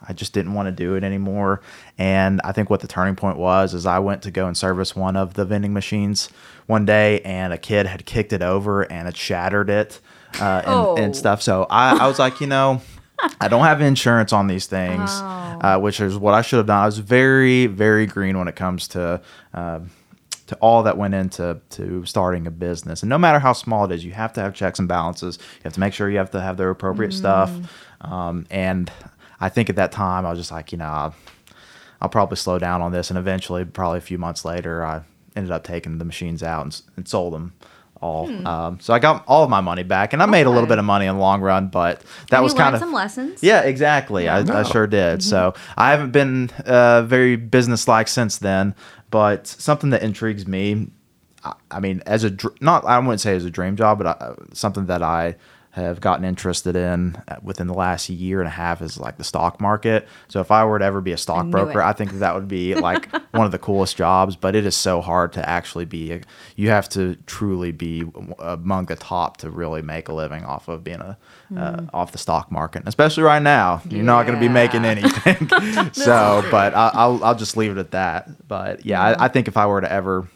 [0.07, 1.61] I just didn't want to do it anymore.
[1.97, 4.95] And I think what the turning point was is I went to go and service
[4.95, 6.29] one of the vending machines
[6.65, 9.99] one day, and a kid had kicked it over and it shattered it
[10.39, 10.95] uh, and, Oh.
[10.97, 11.41] and stuff.
[11.41, 12.81] So I, I was like, you know.
[13.39, 15.59] I don't have insurance on these things, Oh.
[15.61, 16.81] uh, which is what I should have done.
[16.81, 19.21] I was very, very green when it comes to
[19.53, 19.79] uh,
[20.47, 23.03] to all that went into to starting a business.
[23.03, 25.37] And no matter how small it is, you have to have checks and balances.
[25.39, 27.49] You have to make sure you have to have the appropriate stuff.
[28.01, 28.91] Um, and
[29.39, 31.15] I think at that time, I was just like, you know, I'll,
[32.01, 33.09] I'll probably slow down on this.
[33.09, 35.03] And eventually, probably a few months later, I
[35.37, 37.53] ended up taking the machines out and, and sold them
[38.01, 38.29] all.
[38.47, 40.79] Um, so I got all of my money back, and I made a little bit
[40.79, 41.67] of money in the long run.
[41.67, 43.41] But that And was kind of some lessons.
[43.41, 44.27] yeah, exactly.
[44.27, 44.63] I, I No.
[44.63, 45.23] sure did.
[45.23, 48.75] So I haven't been uh, very businesslike since then.
[49.11, 50.87] But something that intrigues me,
[51.43, 54.07] I, I mean, as a dr- not I wouldn't say as a dream job, but
[54.21, 55.35] uh, something that I
[55.71, 59.23] have gotten interested in uh, within the last year and a half is like the
[59.23, 60.05] stock market.
[60.27, 61.85] So if I were to ever be a stockbroker, it.
[61.85, 64.35] I think that, that would be like one of the coolest jobs.
[64.35, 66.11] But it is so hard to actually be.
[66.11, 66.21] A,
[66.57, 68.03] you have to truly be
[68.39, 71.17] among the top to really make a living off of being a
[71.55, 73.81] uh, off the stock market, especially right now.
[73.89, 75.49] You're not going to be making anything.
[75.93, 78.47] so, but I, I'll I'll just leave it at that.
[78.47, 80.27] But yeah, I, I think if I were to ever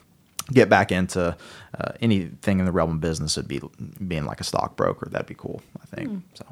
[0.51, 1.35] get back into
[1.79, 3.61] uh, anything in the realm of business, it'd be
[4.07, 5.09] being like a stockbroker.
[5.09, 5.61] That'd be cool.
[5.81, 6.45] I think so.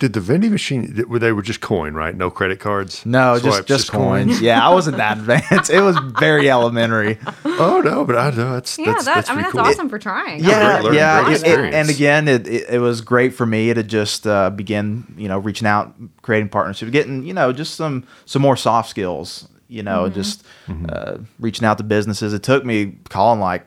[0.00, 0.92] Did the vending machine?
[0.94, 2.14] th- They were just coin, right?
[2.16, 3.06] No credit cards.
[3.06, 4.40] No, just Swipes, just coins.
[4.40, 5.70] yeah, I wasn't that advanced.
[5.70, 7.18] It was very elementary.
[7.44, 9.72] Oh no, but I know that's Yeah, that's, that, that's I mean, pretty that's cool.
[9.72, 10.42] awesome for trying.
[10.42, 13.72] Yeah, great yeah, great it- it- and again, it, it it was great for me
[13.72, 18.04] to just uh, begin, you know, reaching out, creating partnerships, getting, you know, just some
[18.26, 20.44] some more soft skills, you know, just
[20.88, 22.32] uh, reaching out to businesses.
[22.34, 23.64] It took me calling like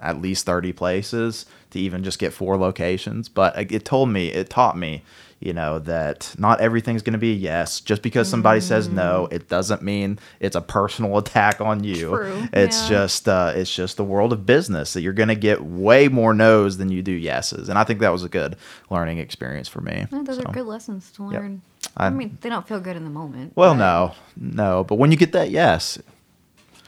[0.00, 4.50] at least thirty places to even just get four locations, but it told me, it
[4.50, 5.02] taught me.
[5.38, 7.80] You know that not everything's going to be a yes.
[7.82, 12.08] Just because somebody says no, it doesn't mean it's a personal attack on you.
[12.08, 12.88] True, It's yeah.
[12.88, 16.32] just uh, it's just the world of business that you're going to get way more
[16.32, 18.56] no's than you do yeses, and I think that was a good
[18.88, 20.06] learning experience for me.
[20.10, 21.32] Yeah, those So, are good lessons to Yep.
[21.32, 21.62] learn.
[21.98, 23.52] I, I- mean, they don't feel good in the moment.
[23.56, 25.98] Well, but- no, no, but when you get that yes,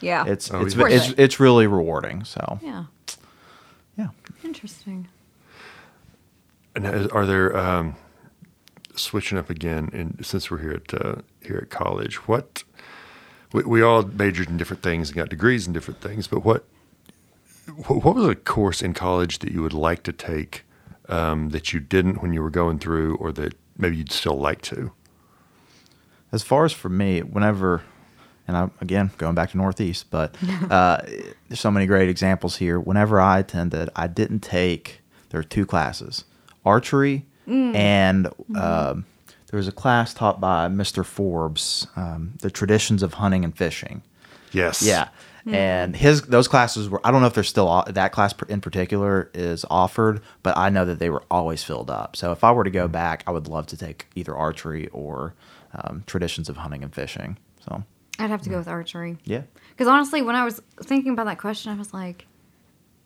[0.01, 0.25] Yeah.
[0.27, 0.87] it's Oh, it's yeah.
[0.87, 2.25] it's, Worth it's, really rewarding.
[2.25, 2.85] So yeah.
[3.99, 4.09] Yeah,
[4.45, 5.09] Interesting.
[6.75, 7.97] And are there um,
[8.95, 9.91] switching up again?
[9.93, 12.63] And since we're here at uh, here at college, what
[13.53, 16.29] we, we all majored in different things and got degrees in different things.
[16.29, 16.65] But what
[17.87, 20.63] what what was a course in college that you would like to take
[21.09, 24.63] um, that you didn't when you were going through, or that maybe you'd still like
[24.63, 24.93] to?
[26.33, 27.83] as far as for me, whenever,
[28.49, 30.35] and I again going back to Northeast, but
[30.71, 31.03] uh,
[31.49, 32.81] there's so many great examples here.
[32.81, 35.03] Whenever I attended, I didn't take.
[35.31, 36.25] There were two classes,
[36.65, 39.07] archery and um,
[39.51, 41.05] there was a class taught by Mr.
[41.05, 44.03] Forbes, um, the traditions of hunting and fishing.
[44.53, 44.83] Yes.
[44.83, 45.09] Yeah.
[45.47, 49.31] And his those classes were I don't know if they're still that class in particular
[49.33, 52.17] is offered, but I know that they were always filled up.
[52.17, 55.35] So if I were to go back, I would love to take either archery or
[55.73, 57.39] um, traditions of hunting and fishing.
[57.67, 57.83] So
[58.18, 59.16] I'd have to go with archery.
[59.24, 62.26] yeah, Because honestly, when I was thinking about that question, I was like,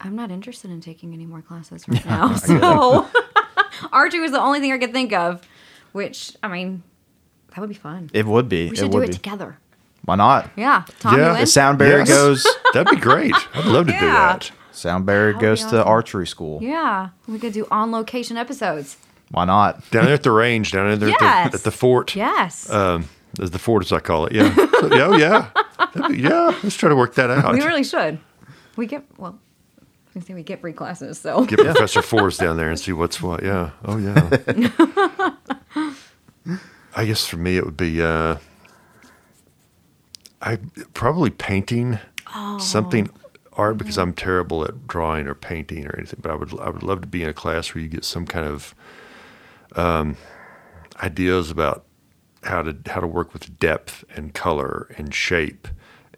[0.00, 2.34] I'm not interested in taking any more classes right now.
[2.36, 3.06] So
[3.92, 5.42] archery was the only thing I could think of,
[5.92, 6.82] which, I mean,
[7.50, 8.10] that would be fun.
[8.12, 8.66] it would be.
[8.66, 9.12] we it should do it be.
[9.12, 9.58] together.
[10.04, 10.50] Why not?
[10.56, 10.84] Yeah.
[10.98, 11.34] Tom, Yeah.
[11.34, 11.46] The in?
[11.46, 12.08] Sound Bearier Yes.
[12.08, 12.46] goes.
[12.74, 13.34] That'd be great.
[13.54, 14.50] I'd love to do that.
[14.72, 16.58] Sound Bearier That would goes be to archery school.
[16.62, 17.10] Yeah.
[17.28, 18.96] We could do on location episodes.
[19.30, 19.88] Why not?
[19.90, 21.50] Down there at the range, down there at, Yes.
[21.52, 22.16] the, at the fort.
[22.16, 22.68] Yes.
[22.68, 23.08] Um,
[23.40, 24.32] as the fort, as I call it.
[24.32, 24.54] Yeah.
[24.82, 25.48] Yeah, oh, yeah.
[26.10, 26.58] Yeah.
[26.64, 27.54] Let's try to work that out.
[27.54, 28.18] we really should.
[28.76, 29.38] We get, well,
[29.78, 31.20] I was going to say we get free classes.
[31.20, 33.44] So Get Professor Forbes down there and see what's what.
[33.44, 33.70] Yeah.
[33.84, 35.34] Oh yeah.
[36.96, 38.38] I guess for me it would be uh
[40.40, 40.58] I
[40.94, 42.00] probably painting
[42.58, 43.08] something
[43.52, 46.18] art because I'm terrible at drawing or painting or anything.
[46.20, 48.26] But I would I would love to be in a class where you get some
[48.26, 48.74] kind of
[49.76, 50.16] um,
[51.02, 51.84] ideas about
[52.44, 55.68] how to how to work with depth and color and shape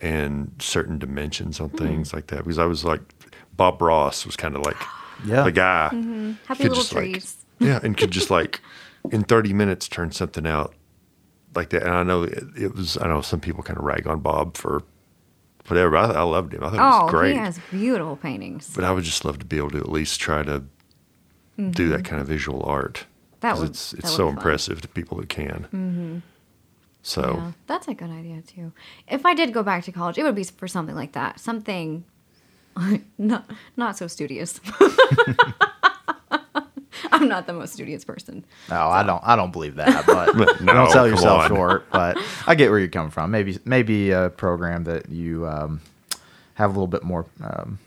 [0.00, 1.76] and certain dimensions on hmm.
[1.78, 2.38] things like that.
[2.38, 3.00] Because I was like
[3.56, 4.76] Bob Ross was kind of like
[5.24, 5.42] Yeah.
[5.44, 5.90] the guy.
[5.92, 6.32] Mm-hmm.
[6.46, 7.22] happy could little just, like-
[7.60, 8.60] yeah, and could just like
[9.10, 10.74] in 30 minutes turn something out
[11.54, 11.82] like that.
[11.82, 14.56] And I know it, it was, I know some people kind of rag on Bob
[14.56, 14.82] for
[15.66, 15.96] whatever.
[15.96, 16.64] I, I loved him.
[16.64, 17.32] I thought it Oh, was great.
[17.32, 18.72] he has beautiful paintings.
[18.74, 20.64] But I would just love to be able to at least try to
[21.56, 22.02] do that mm-hmm.
[22.02, 23.06] kind of visual art.
[23.52, 23.60] Mm-hmm.
[23.60, 24.36] Would- it's it's so be fun.
[24.38, 25.68] impressive to people who can.
[25.72, 26.18] Mm-hmm.
[27.02, 28.72] So Yeah, that's a good idea too.
[29.08, 31.38] If I did go back to college, it would be for something like that.
[31.38, 32.04] Something
[33.18, 34.60] not not so studious.
[37.12, 38.44] I'm not the most studious person.
[38.70, 39.22] No, I don't.
[39.24, 40.06] I don't believe that.
[40.06, 41.48] But No, don't sell yourself on.
[41.48, 41.90] short.
[41.90, 43.30] But I get where you're coming from.
[43.30, 45.80] Maybe maybe a program that you um,
[46.54, 47.78] have a little bit more um,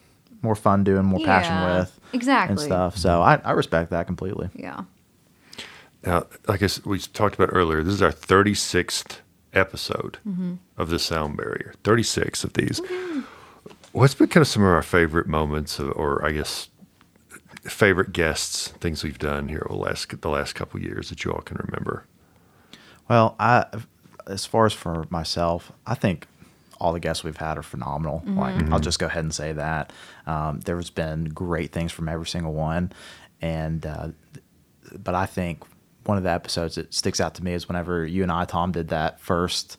[0.41, 2.51] more fun doing, more passion with, exactly.
[2.53, 2.97] and stuff.
[2.97, 4.49] So I, I respect that completely.
[4.53, 4.81] Yeah.
[6.05, 9.17] Now, like I s- we talked about earlier, this is our 36th
[9.53, 10.17] episode
[10.77, 11.73] of the Sound Bearier.
[11.83, 12.79] 36 of these.
[13.91, 16.69] What's been kind of some of our favorite moments, of, or I guess
[17.63, 21.23] favorite guests, things we've done here over the last the last couple of years that
[21.25, 22.05] you all can remember?
[23.09, 23.65] Well, I,
[24.27, 26.27] as far as for myself, I think
[26.79, 28.21] all the guests we've had are phenomenal.
[28.27, 29.91] Like, I'll just go ahead and say that.
[30.27, 32.91] Um, there's been great things from every single one,
[33.41, 34.09] and uh,
[35.03, 35.63] but I think
[36.07, 38.71] one of the episodes that sticks out to me is whenever you and I, Tom,
[38.71, 39.77] did that first.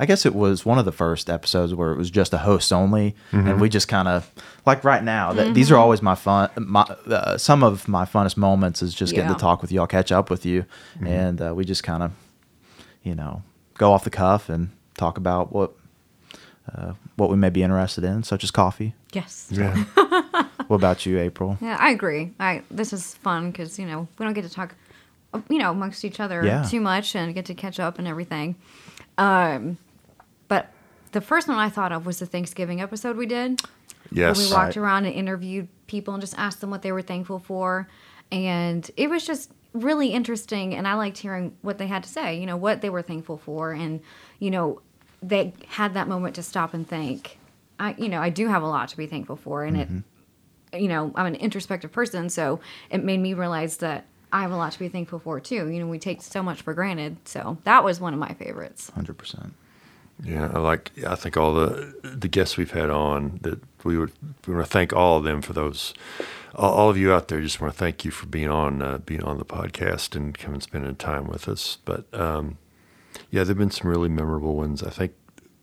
[0.00, 2.72] I guess it was one of the first episodes where it was just a host
[2.72, 4.30] only, and we just kind of
[4.64, 5.32] like right now.
[5.32, 6.50] That these are always my fun.
[6.56, 10.12] My uh, some of my funnest moments is just getting to talk with y'all, catch
[10.12, 10.66] up with you,
[11.04, 12.12] and uh, we just kind of
[13.02, 13.42] you know,
[13.74, 15.72] go off the cuff and talk about what
[16.72, 18.94] uh, what we may be interested in, such as coffee.
[19.12, 19.48] Yes.
[19.50, 19.84] Yeah.
[20.68, 21.56] What about you, April?
[21.62, 22.34] Yeah, I agree.
[22.38, 24.74] I this is fun because you know we don't get to talk,
[25.48, 26.62] you know, amongst each other Yeah.
[26.62, 28.56] too much and get to catch up and everything.
[29.16, 29.78] Um,
[30.48, 30.70] but
[31.12, 33.60] the first one I thought of was the Thanksgiving episode we did.
[34.10, 34.38] yes.
[34.38, 34.76] We walked Right.
[34.78, 37.88] around and interviewed people and just asked them what they were thankful for,
[38.32, 40.74] and it was just really interesting.
[40.74, 42.38] And I liked hearing what they had to say.
[42.38, 44.00] You know what they were thankful for, and
[44.38, 44.80] you know
[45.22, 47.38] they had that moment to stop and think.
[47.80, 49.88] I, you know, I do have a lot to be thankful for, and it
[50.80, 52.60] you know, I'm an introspective person, so
[52.90, 55.68] it made me realize that I have a lot to be thankful for too.
[55.70, 57.16] You know, we take so much for granted.
[57.26, 58.90] So that was one of my favorites.
[58.90, 59.54] Hundred percent.
[60.22, 60.90] Yeah, I like.
[61.06, 64.12] I think all the the guests we've had on that we would
[64.46, 65.94] we want to thank all of them for those.
[66.54, 68.98] All, all of you out there, just want to thank you for being on uh,
[68.98, 71.78] being on the podcast and coming spending time with us.
[71.84, 72.58] But um,
[73.30, 74.82] yeah, there've been some really memorable ones.
[74.82, 75.12] I think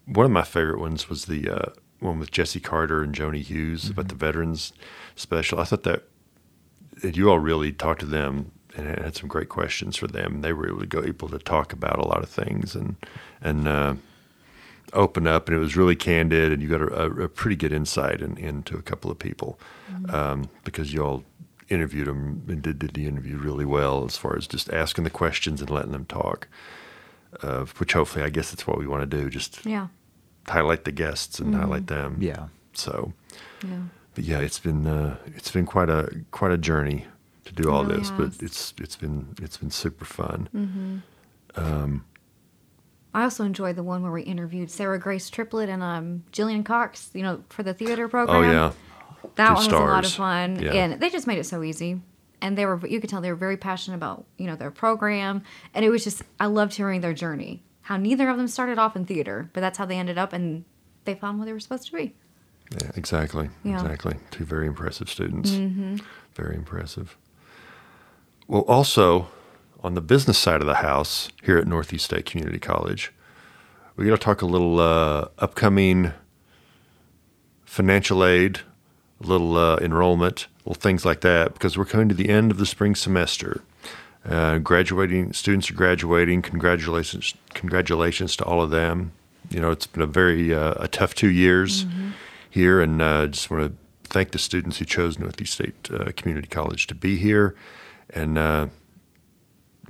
[0.06, 3.90] one of my favorite ones was the uh, one with Jesse Carter and Joni Hughes
[3.90, 4.72] about the veterans
[5.16, 5.60] special.
[5.60, 6.04] I thought that
[7.02, 10.42] that you all really talked to them and had some great questions for them.
[10.42, 12.96] They were able to go able to talk about a lot of things and
[13.42, 13.68] and.
[13.68, 13.96] Uh,
[14.94, 17.74] open up, and it was really candid, and you got a, a, a pretty good
[17.74, 19.60] insight in, into a couple of people
[20.10, 21.24] um, because you all
[21.70, 25.10] interviewed them and did, did the interview really well as far as just asking the
[25.10, 26.48] questions and letting them talk.
[27.42, 29.30] Uh, which hopefully, I guess that's what we want to do.
[29.30, 29.88] Just Yeah.
[30.48, 32.18] highlight the guests and highlight them.
[32.22, 32.48] Yeah.
[32.74, 33.12] So,
[33.68, 33.80] Yeah.
[34.14, 37.08] but yeah, it's been uh, it's been quite a quite a journey
[37.46, 40.50] to do all really this, but it's it's been it's been super fun.
[40.54, 40.98] Mm-hmm.
[41.56, 42.06] Um,
[43.14, 47.12] I also enjoyed the one where we interviewed Sarah Grace Triplett and um, Jillian Cox,
[47.14, 48.44] you know, for the theater oh, program.
[48.44, 48.72] Oh yeah,
[49.36, 50.60] That Two one was a lot of fun.
[50.60, 50.74] Yeah.
[50.74, 52.02] And they just made it so easy.
[52.42, 55.44] And they were you could tell they were very passionate about, you know, their program.
[55.74, 57.64] And it was just I loved hearing their journey.
[57.84, 60.66] How neither of them started off in theater, but that's how they ended up and
[61.06, 62.16] they found what they were supposed to be.
[62.72, 63.50] Yeah, exactly.
[63.64, 63.80] Yeah.
[63.80, 64.16] Exactly.
[64.32, 65.52] Two very impressive students.
[65.52, 65.98] Mm-hmm.
[66.34, 67.16] Very impressive.
[68.48, 69.28] Well, also
[69.84, 73.12] on the business side of the house here at Northeast State Community College,
[73.96, 76.14] we're going to talk a little uh, upcoming
[77.66, 78.60] financial aid,
[79.20, 82.58] a little uh, enrollment, little things like that, because we're coming to the end of
[82.58, 83.64] the spring semester.
[84.24, 86.42] Uh, graduating students are graduating.
[86.42, 87.34] Congratulations!
[87.54, 89.12] Congratulations to all of them.
[89.50, 91.86] You know, it's been a very uh, a tough two years
[92.50, 96.48] here, and uh, just want to thank the students who chose Northeast State uh, Community
[96.48, 97.56] College to be here,
[98.10, 98.68] and uh,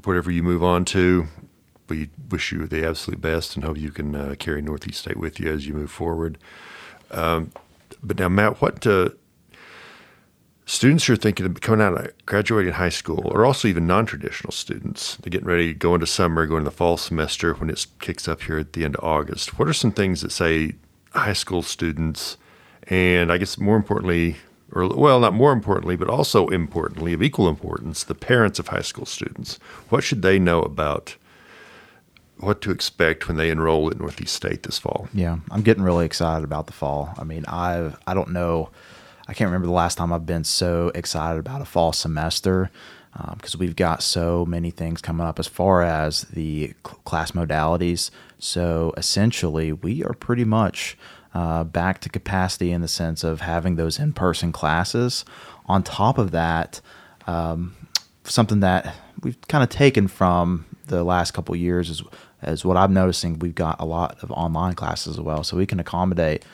[0.03, 1.27] whatever you move on to,
[1.87, 5.39] we wish you the absolute best and hope you can uh, carry Northeast State with
[5.39, 6.37] you as you move forward.
[7.11, 7.51] Um,
[8.01, 9.09] but now, Matt, what uh,
[10.65, 14.51] students who are thinking of coming out of graduating high school, or also even non-traditional
[14.51, 17.85] students, they're getting ready to go into summer, go into the fall semester when it
[17.99, 19.59] kicks up here at the end of August.
[19.59, 20.73] What are some things that say
[21.11, 22.37] high school students,
[22.87, 24.37] and I guess more importantly,
[24.71, 28.81] or well, not more importantly, but also importantly, of equal importance, the parents of high
[28.81, 29.59] school students.
[29.89, 31.15] What should they know about
[32.37, 35.07] what to expect when they enroll at Northeast State this fall?
[35.13, 37.13] Yeah, I'm getting really excited about the fall.
[37.17, 38.69] I mean, I I don't know,
[39.27, 42.71] I can't remember the last time I've been so excited about a fall semester
[43.17, 47.31] um, because we've got so many things coming up as far as the cl- class
[47.31, 48.11] modalities.
[48.39, 50.97] So essentially, we are pretty much
[51.35, 55.25] uh, back to capacity in the sense of having those in-person classes.
[55.67, 56.81] On top of that,
[58.23, 62.03] something that we've kind of taken from the last couple of years is,
[62.43, 63.39] is what I'm noticing.
[63.39, 66.45] We've got a lot of online classes as well, so we can accommodate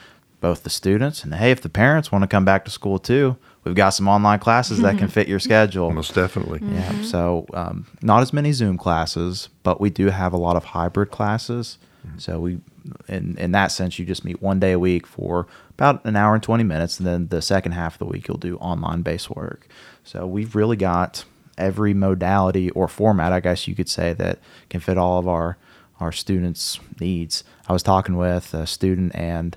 [0.42, 3.38] both the students and hey, if the parents want to come back to school too,
[3.64, 5.92] we've got some online classes that can fit your schedule.
[5.92, 6.60] Most definitely.
[6.64, 7.04] Yeah.
[7.04, 11.12] So um, not as many Zoom classes, but we do have a lot of hybrid
[11.12, 11.78] classes.
[12.18, 12.60] So we,
[13.08, 16.34] in in that sense, you just meet one day a week for about an hour
[16.34, 19.30] and twenty minutes, and then the second half of the week you'll do online based
[19.30, 19.68] work.
[20.04, 21.26] So we've really got
[21.58, 25.58] every modality or format, I guess you could say, that can fit all of our
[26.00, 27.44] our students' needs.
[27.68, 29.56] I was talking with a student and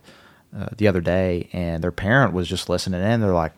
[0.57, 3.21] uh, the other day, and their parent was just listening in.
[3.21, 3.55] They're like,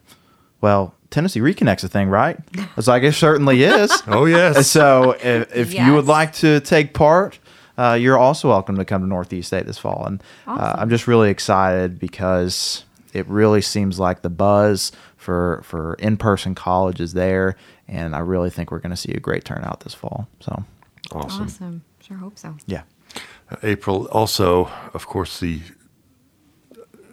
[0.60, 4.68] "Well, Tennessee Reconnect's a thing, right?" I was like, "It certainly is." Oh yes.
[4.68, 7.38] so if, if you would like to take part,
[7.78, 10.04] uh, you're also welcome to come to Northeast State this fall.
[10.06, 10.80] And uh, Awesome.
[10.80, 16.54] I'm just really excited because it really seems like the buzz for for in person
[16.54, 17.56] college is there,
[17.88, 20.28] and I really think we're going to see a great turnout this fall.
[20.40, 20.64] So
[21.12, 21.44] awesome.
[21.44, 21.84] Awesome.
[22.00, 22.56] Sure hope so.
[22.66, 22.82] yeah,
[23.62, 25.60] April also, of course, the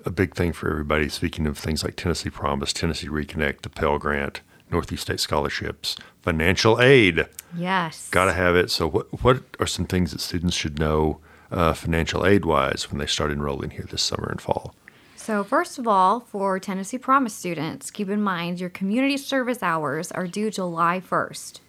[0.06, 1.10] a big thing for everybody.
[1.10, 4.42] Speaking of things like Tennessee Promise, Tennessee Reconnect, the Pell Grant,
[4.74, 7.28] Northeast State scholarships, financial aid.
[7.56, 8.10] Yes.
[8.10, 8.72] Got to have it.
[8.72, 11.20] So, what what are some things that students should know,
[11.52, 14.76] uh, financial aid wise, when they start enrolling here this summer and fall?
[15.16, 20.12] So, first of all, for Tennessee Promise students, keep in mind your community service hours
[20.12, 21.60] are due July 1st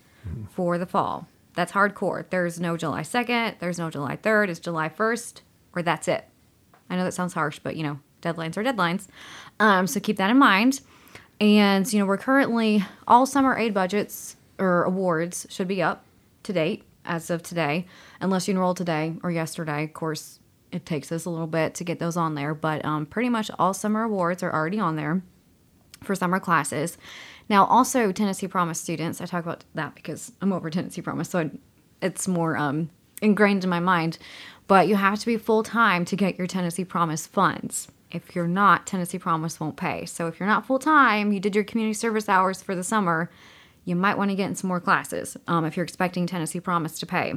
[0.51, 1.29] for the fall.
[1.55, 2.25] That's hardcore.
[2.31, 5.43] There's no July 2nd, there's no July 3rd, it's July 1st,
[5.77, 6.25] or that's it.
[6.91, 9.07] I know that sounds harsh, but you know, deadlines are deadlines.
[9.61, 10.81] Um, so, keep that in mind.
[11.41, 16.05] And, you know, we're currently, all summer aid budgets or awards should be up
[16.45, 17.87] to date as of today,
[18.21, 19.85] unless you enrolled today or yesterday.
[19.85, 20.39] Of course,
[20.73, 23.51] it takes us a little bit to get those on there, but um, pretty much
[23.59, 25.23] all summer awards are already on there
[26.03, 26.99] for summer classes.
[27.49, 31.51] Now, also Tennessee Promise students, I talk about that because I'm over Tennessee Promise, so
[32.01, 34.19] it's more um, ingrained in my mind.
[34.67, 37.89] But you have to be full time to get your Tennessee Promise funds.
[38.15, 40.07] If you're not, Tennessee Promise won't pay.
[40.07, 43.31] So if you're not full time, you did your community service hours for the summer,
[43.85, 46.99] you might want to get in some more classes um, if you're expecting Tennessee Promise
[47.01, 47.35] to pay.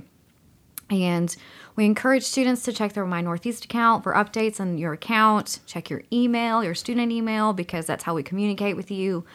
[0.89, 1.35] And
[1.75, 5.59] we encourage students to check their My Northeast account for updates on your account.
[5.65, 9.25] Check your email, your student email, because that's how we communicate with you.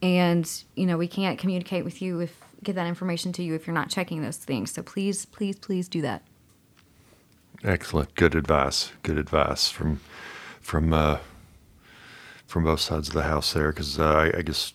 [0.00, 3.66] And, you know, we can't communicate with you if get that information to you if
[3.66, 4.70] you're not checking those things.
[4.70, 6.22] So please, please, please do that.
[7.64, 8.14] Excellent.
[8.14, 8.92] Good advice.
[9.02, 10.00] Good advice from
[10.62, 11.18] from uh,
[12.46, 14.72] from both sides of the house there, because uh, I, I guess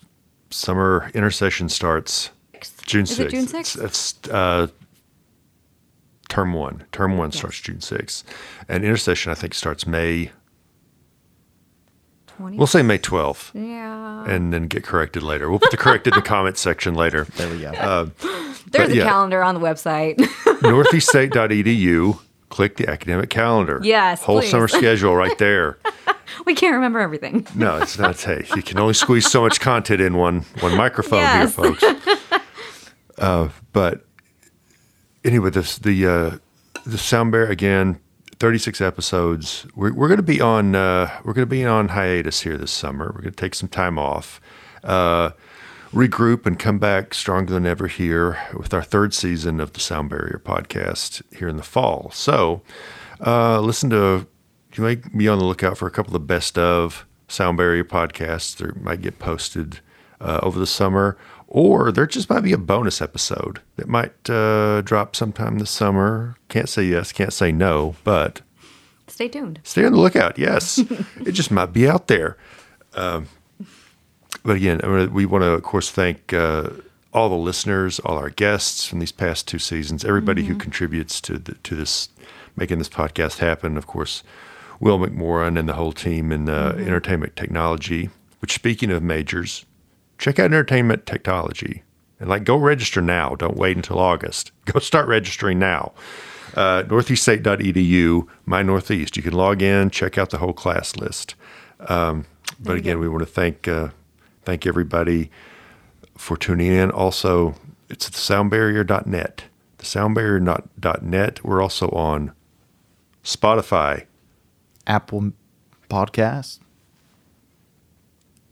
[0.50, 2.30] summer intersession starts
[2.86, 3.34] June Is sixth.
[3.34, 3.84] it June 6th?
[3.84, 4.68] It's uh,
[6.30, 6.86] term one.
[6.92, 8.24] Term one starts June sixth,
[8.68, 10.32] and intersession I think starts May.
[12.38, 12.58] 20?
[12.58, 14.24] We'll say May twelfth, yeah.
[14.26, 15.50] and then get corrected later.
[15.50, 17.24] We'll put the corrected in the comment section later.
[17.36, 17.72] there we go.
[18.70, 19.06] There's but a yeah.
[19.06, 20.18] calendar on the website.
[20.62, 22.20] northeaststate.edu.
[22.50, 23.80] Click the academic calendar.
[23.84, 24.50] Yes, Whole please.
[24.52, 25.78] summer schedule right there.
[26.46, 27.46] we can't remember everything.
[27.56, 28.20] No, it's not.
[28.22, 31.56] Hey, you can only squeeze so much content in one one microphone Yes.
[31.56, 31.84] here, folks.
[33.18, 34.06] Uh, but
[35.26, 36.38] anyway, this the uh,
[36.86, 38.00] the sound bear again.
[38.40, 39.66] 36 episodes.
[39.76, 42.72] We're, we're going to be on uh, we're going to be on hiatus here this
[42.72, 43.08] summer.
[43.08, 44.40] We're going to take some time off,
[44.84, 45.32] uh,
[45.92, 50.10] regroup, and come back stronger than ever here with our third season of the Sound
[50.12, 52.12] Bearier podcast here in the fall.
[52.14, 52.62] So,
[53.26, 54.28] uh, listen to
[54.76, 57.84] you might be on the lookout for a couple of the best of Sound Bearier
[57.84, 59.80] podcasts that might get posted
[60.22, 61.18] uh, over the summer,
[61.48, 66.36] or there just might be a bonus episode that might uh, drop sometime this summer.
[66.50, 68.42] Can't say yes, can't say no, but
[69.08, 69.62] Stay tuned.
[69.64, 70.38] stay on the lookout.
[70.38, 70.78] Yes,
[71.26, 72.38] it just might be out there.
[72.94, 73.28] Um,
[74.44, 76.70] but again, we want to, of course, thank uh,
[77.14, 81.38] all the listeners, all our guests from these past two seasons, everybody who contributes to
[81.38, 82.10] the, to this,
[82.56, 83.78] making this podcast happen.
[83.78, 84.24] Of course,
[84.80, 88.10] Will McMoran and the whole team in uh, entertainment technology.
[88.40, 89.66] Which, speaking of majors,
[90.20, 91.82] check out entertainment technology
[92.20, 93.34] and like go register now.
[93.36, 94.52] Don't wait until August.
[94.66, 95.94] Go start registering now
[96.58, 99.16] uh, northeaststate.edu, my Northeast.
[99.16, 101.36] You can log in, check out the whole class list.
[101.82, 102.26] Um,
[102.60, 103.02] but again, go.
[103.02, 103.90] we want to thank uh,
[104.48, 105.30] thank everybody
[106.16, 106.90] for tuning in.
[106.90, 107.56] Also,
[107.90, 109.44] it's soundbarrier.net.
[109.78, 111.44] The soundbarrier.net.
[111.44, 112.32] We're also on
[113.26, 114.06] Spotify,
[114.88, 115.34] Apple
[115.90, 116.60] Podcast,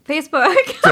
[0.04, 0.56] Facebook.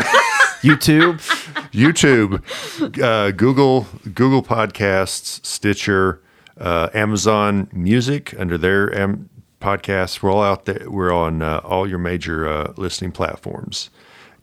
[0.63, 1.19] YouTube.
[1.73, 6.21] YouTube, uh, Google, Google Podcasts, Stitcher,
[6.57, 9.29] uh, Amazon Music under their um,
[9.59, 10.21] podcasts.
[10.21, 10.89] We're all out there.
[10.89, 13.89] We're on uh, all your major uh, listening platforms.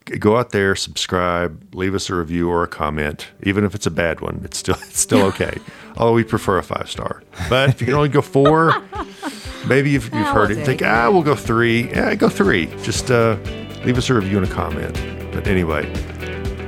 [0.05, 3.91] Go out there, subscribe, leave us a review or a comment, even if it's a
[3.91, 4.41] bad one.
[4.43, 5.57] It's still it's still okay.
[5.97, 8.81] Although we prefer a five star, but if you can only go four,
[9.67, 10.65] maybe you've, you've heard it.
[10.65, 11.89] Think ah, we'll go three.
[11.89, 12.67] Yeah, go three.
[12.81, 13.37] Just uh,
[13.85, 14.93] leave us a review and a comment.
[15.31, 15.85] But anyway,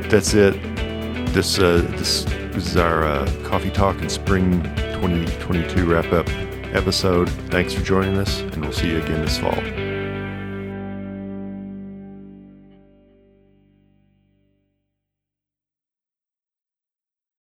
[0.10, 0.54] that's it.
[1.34, 4.62] This uh, this, this is our uh, coffee talk and spring
[5.02, 6.30] 2022 wrap up
[6.76, 7.30] episode.
[7.50, 9.83] Thanks for joining us, and we'll see you again this fall.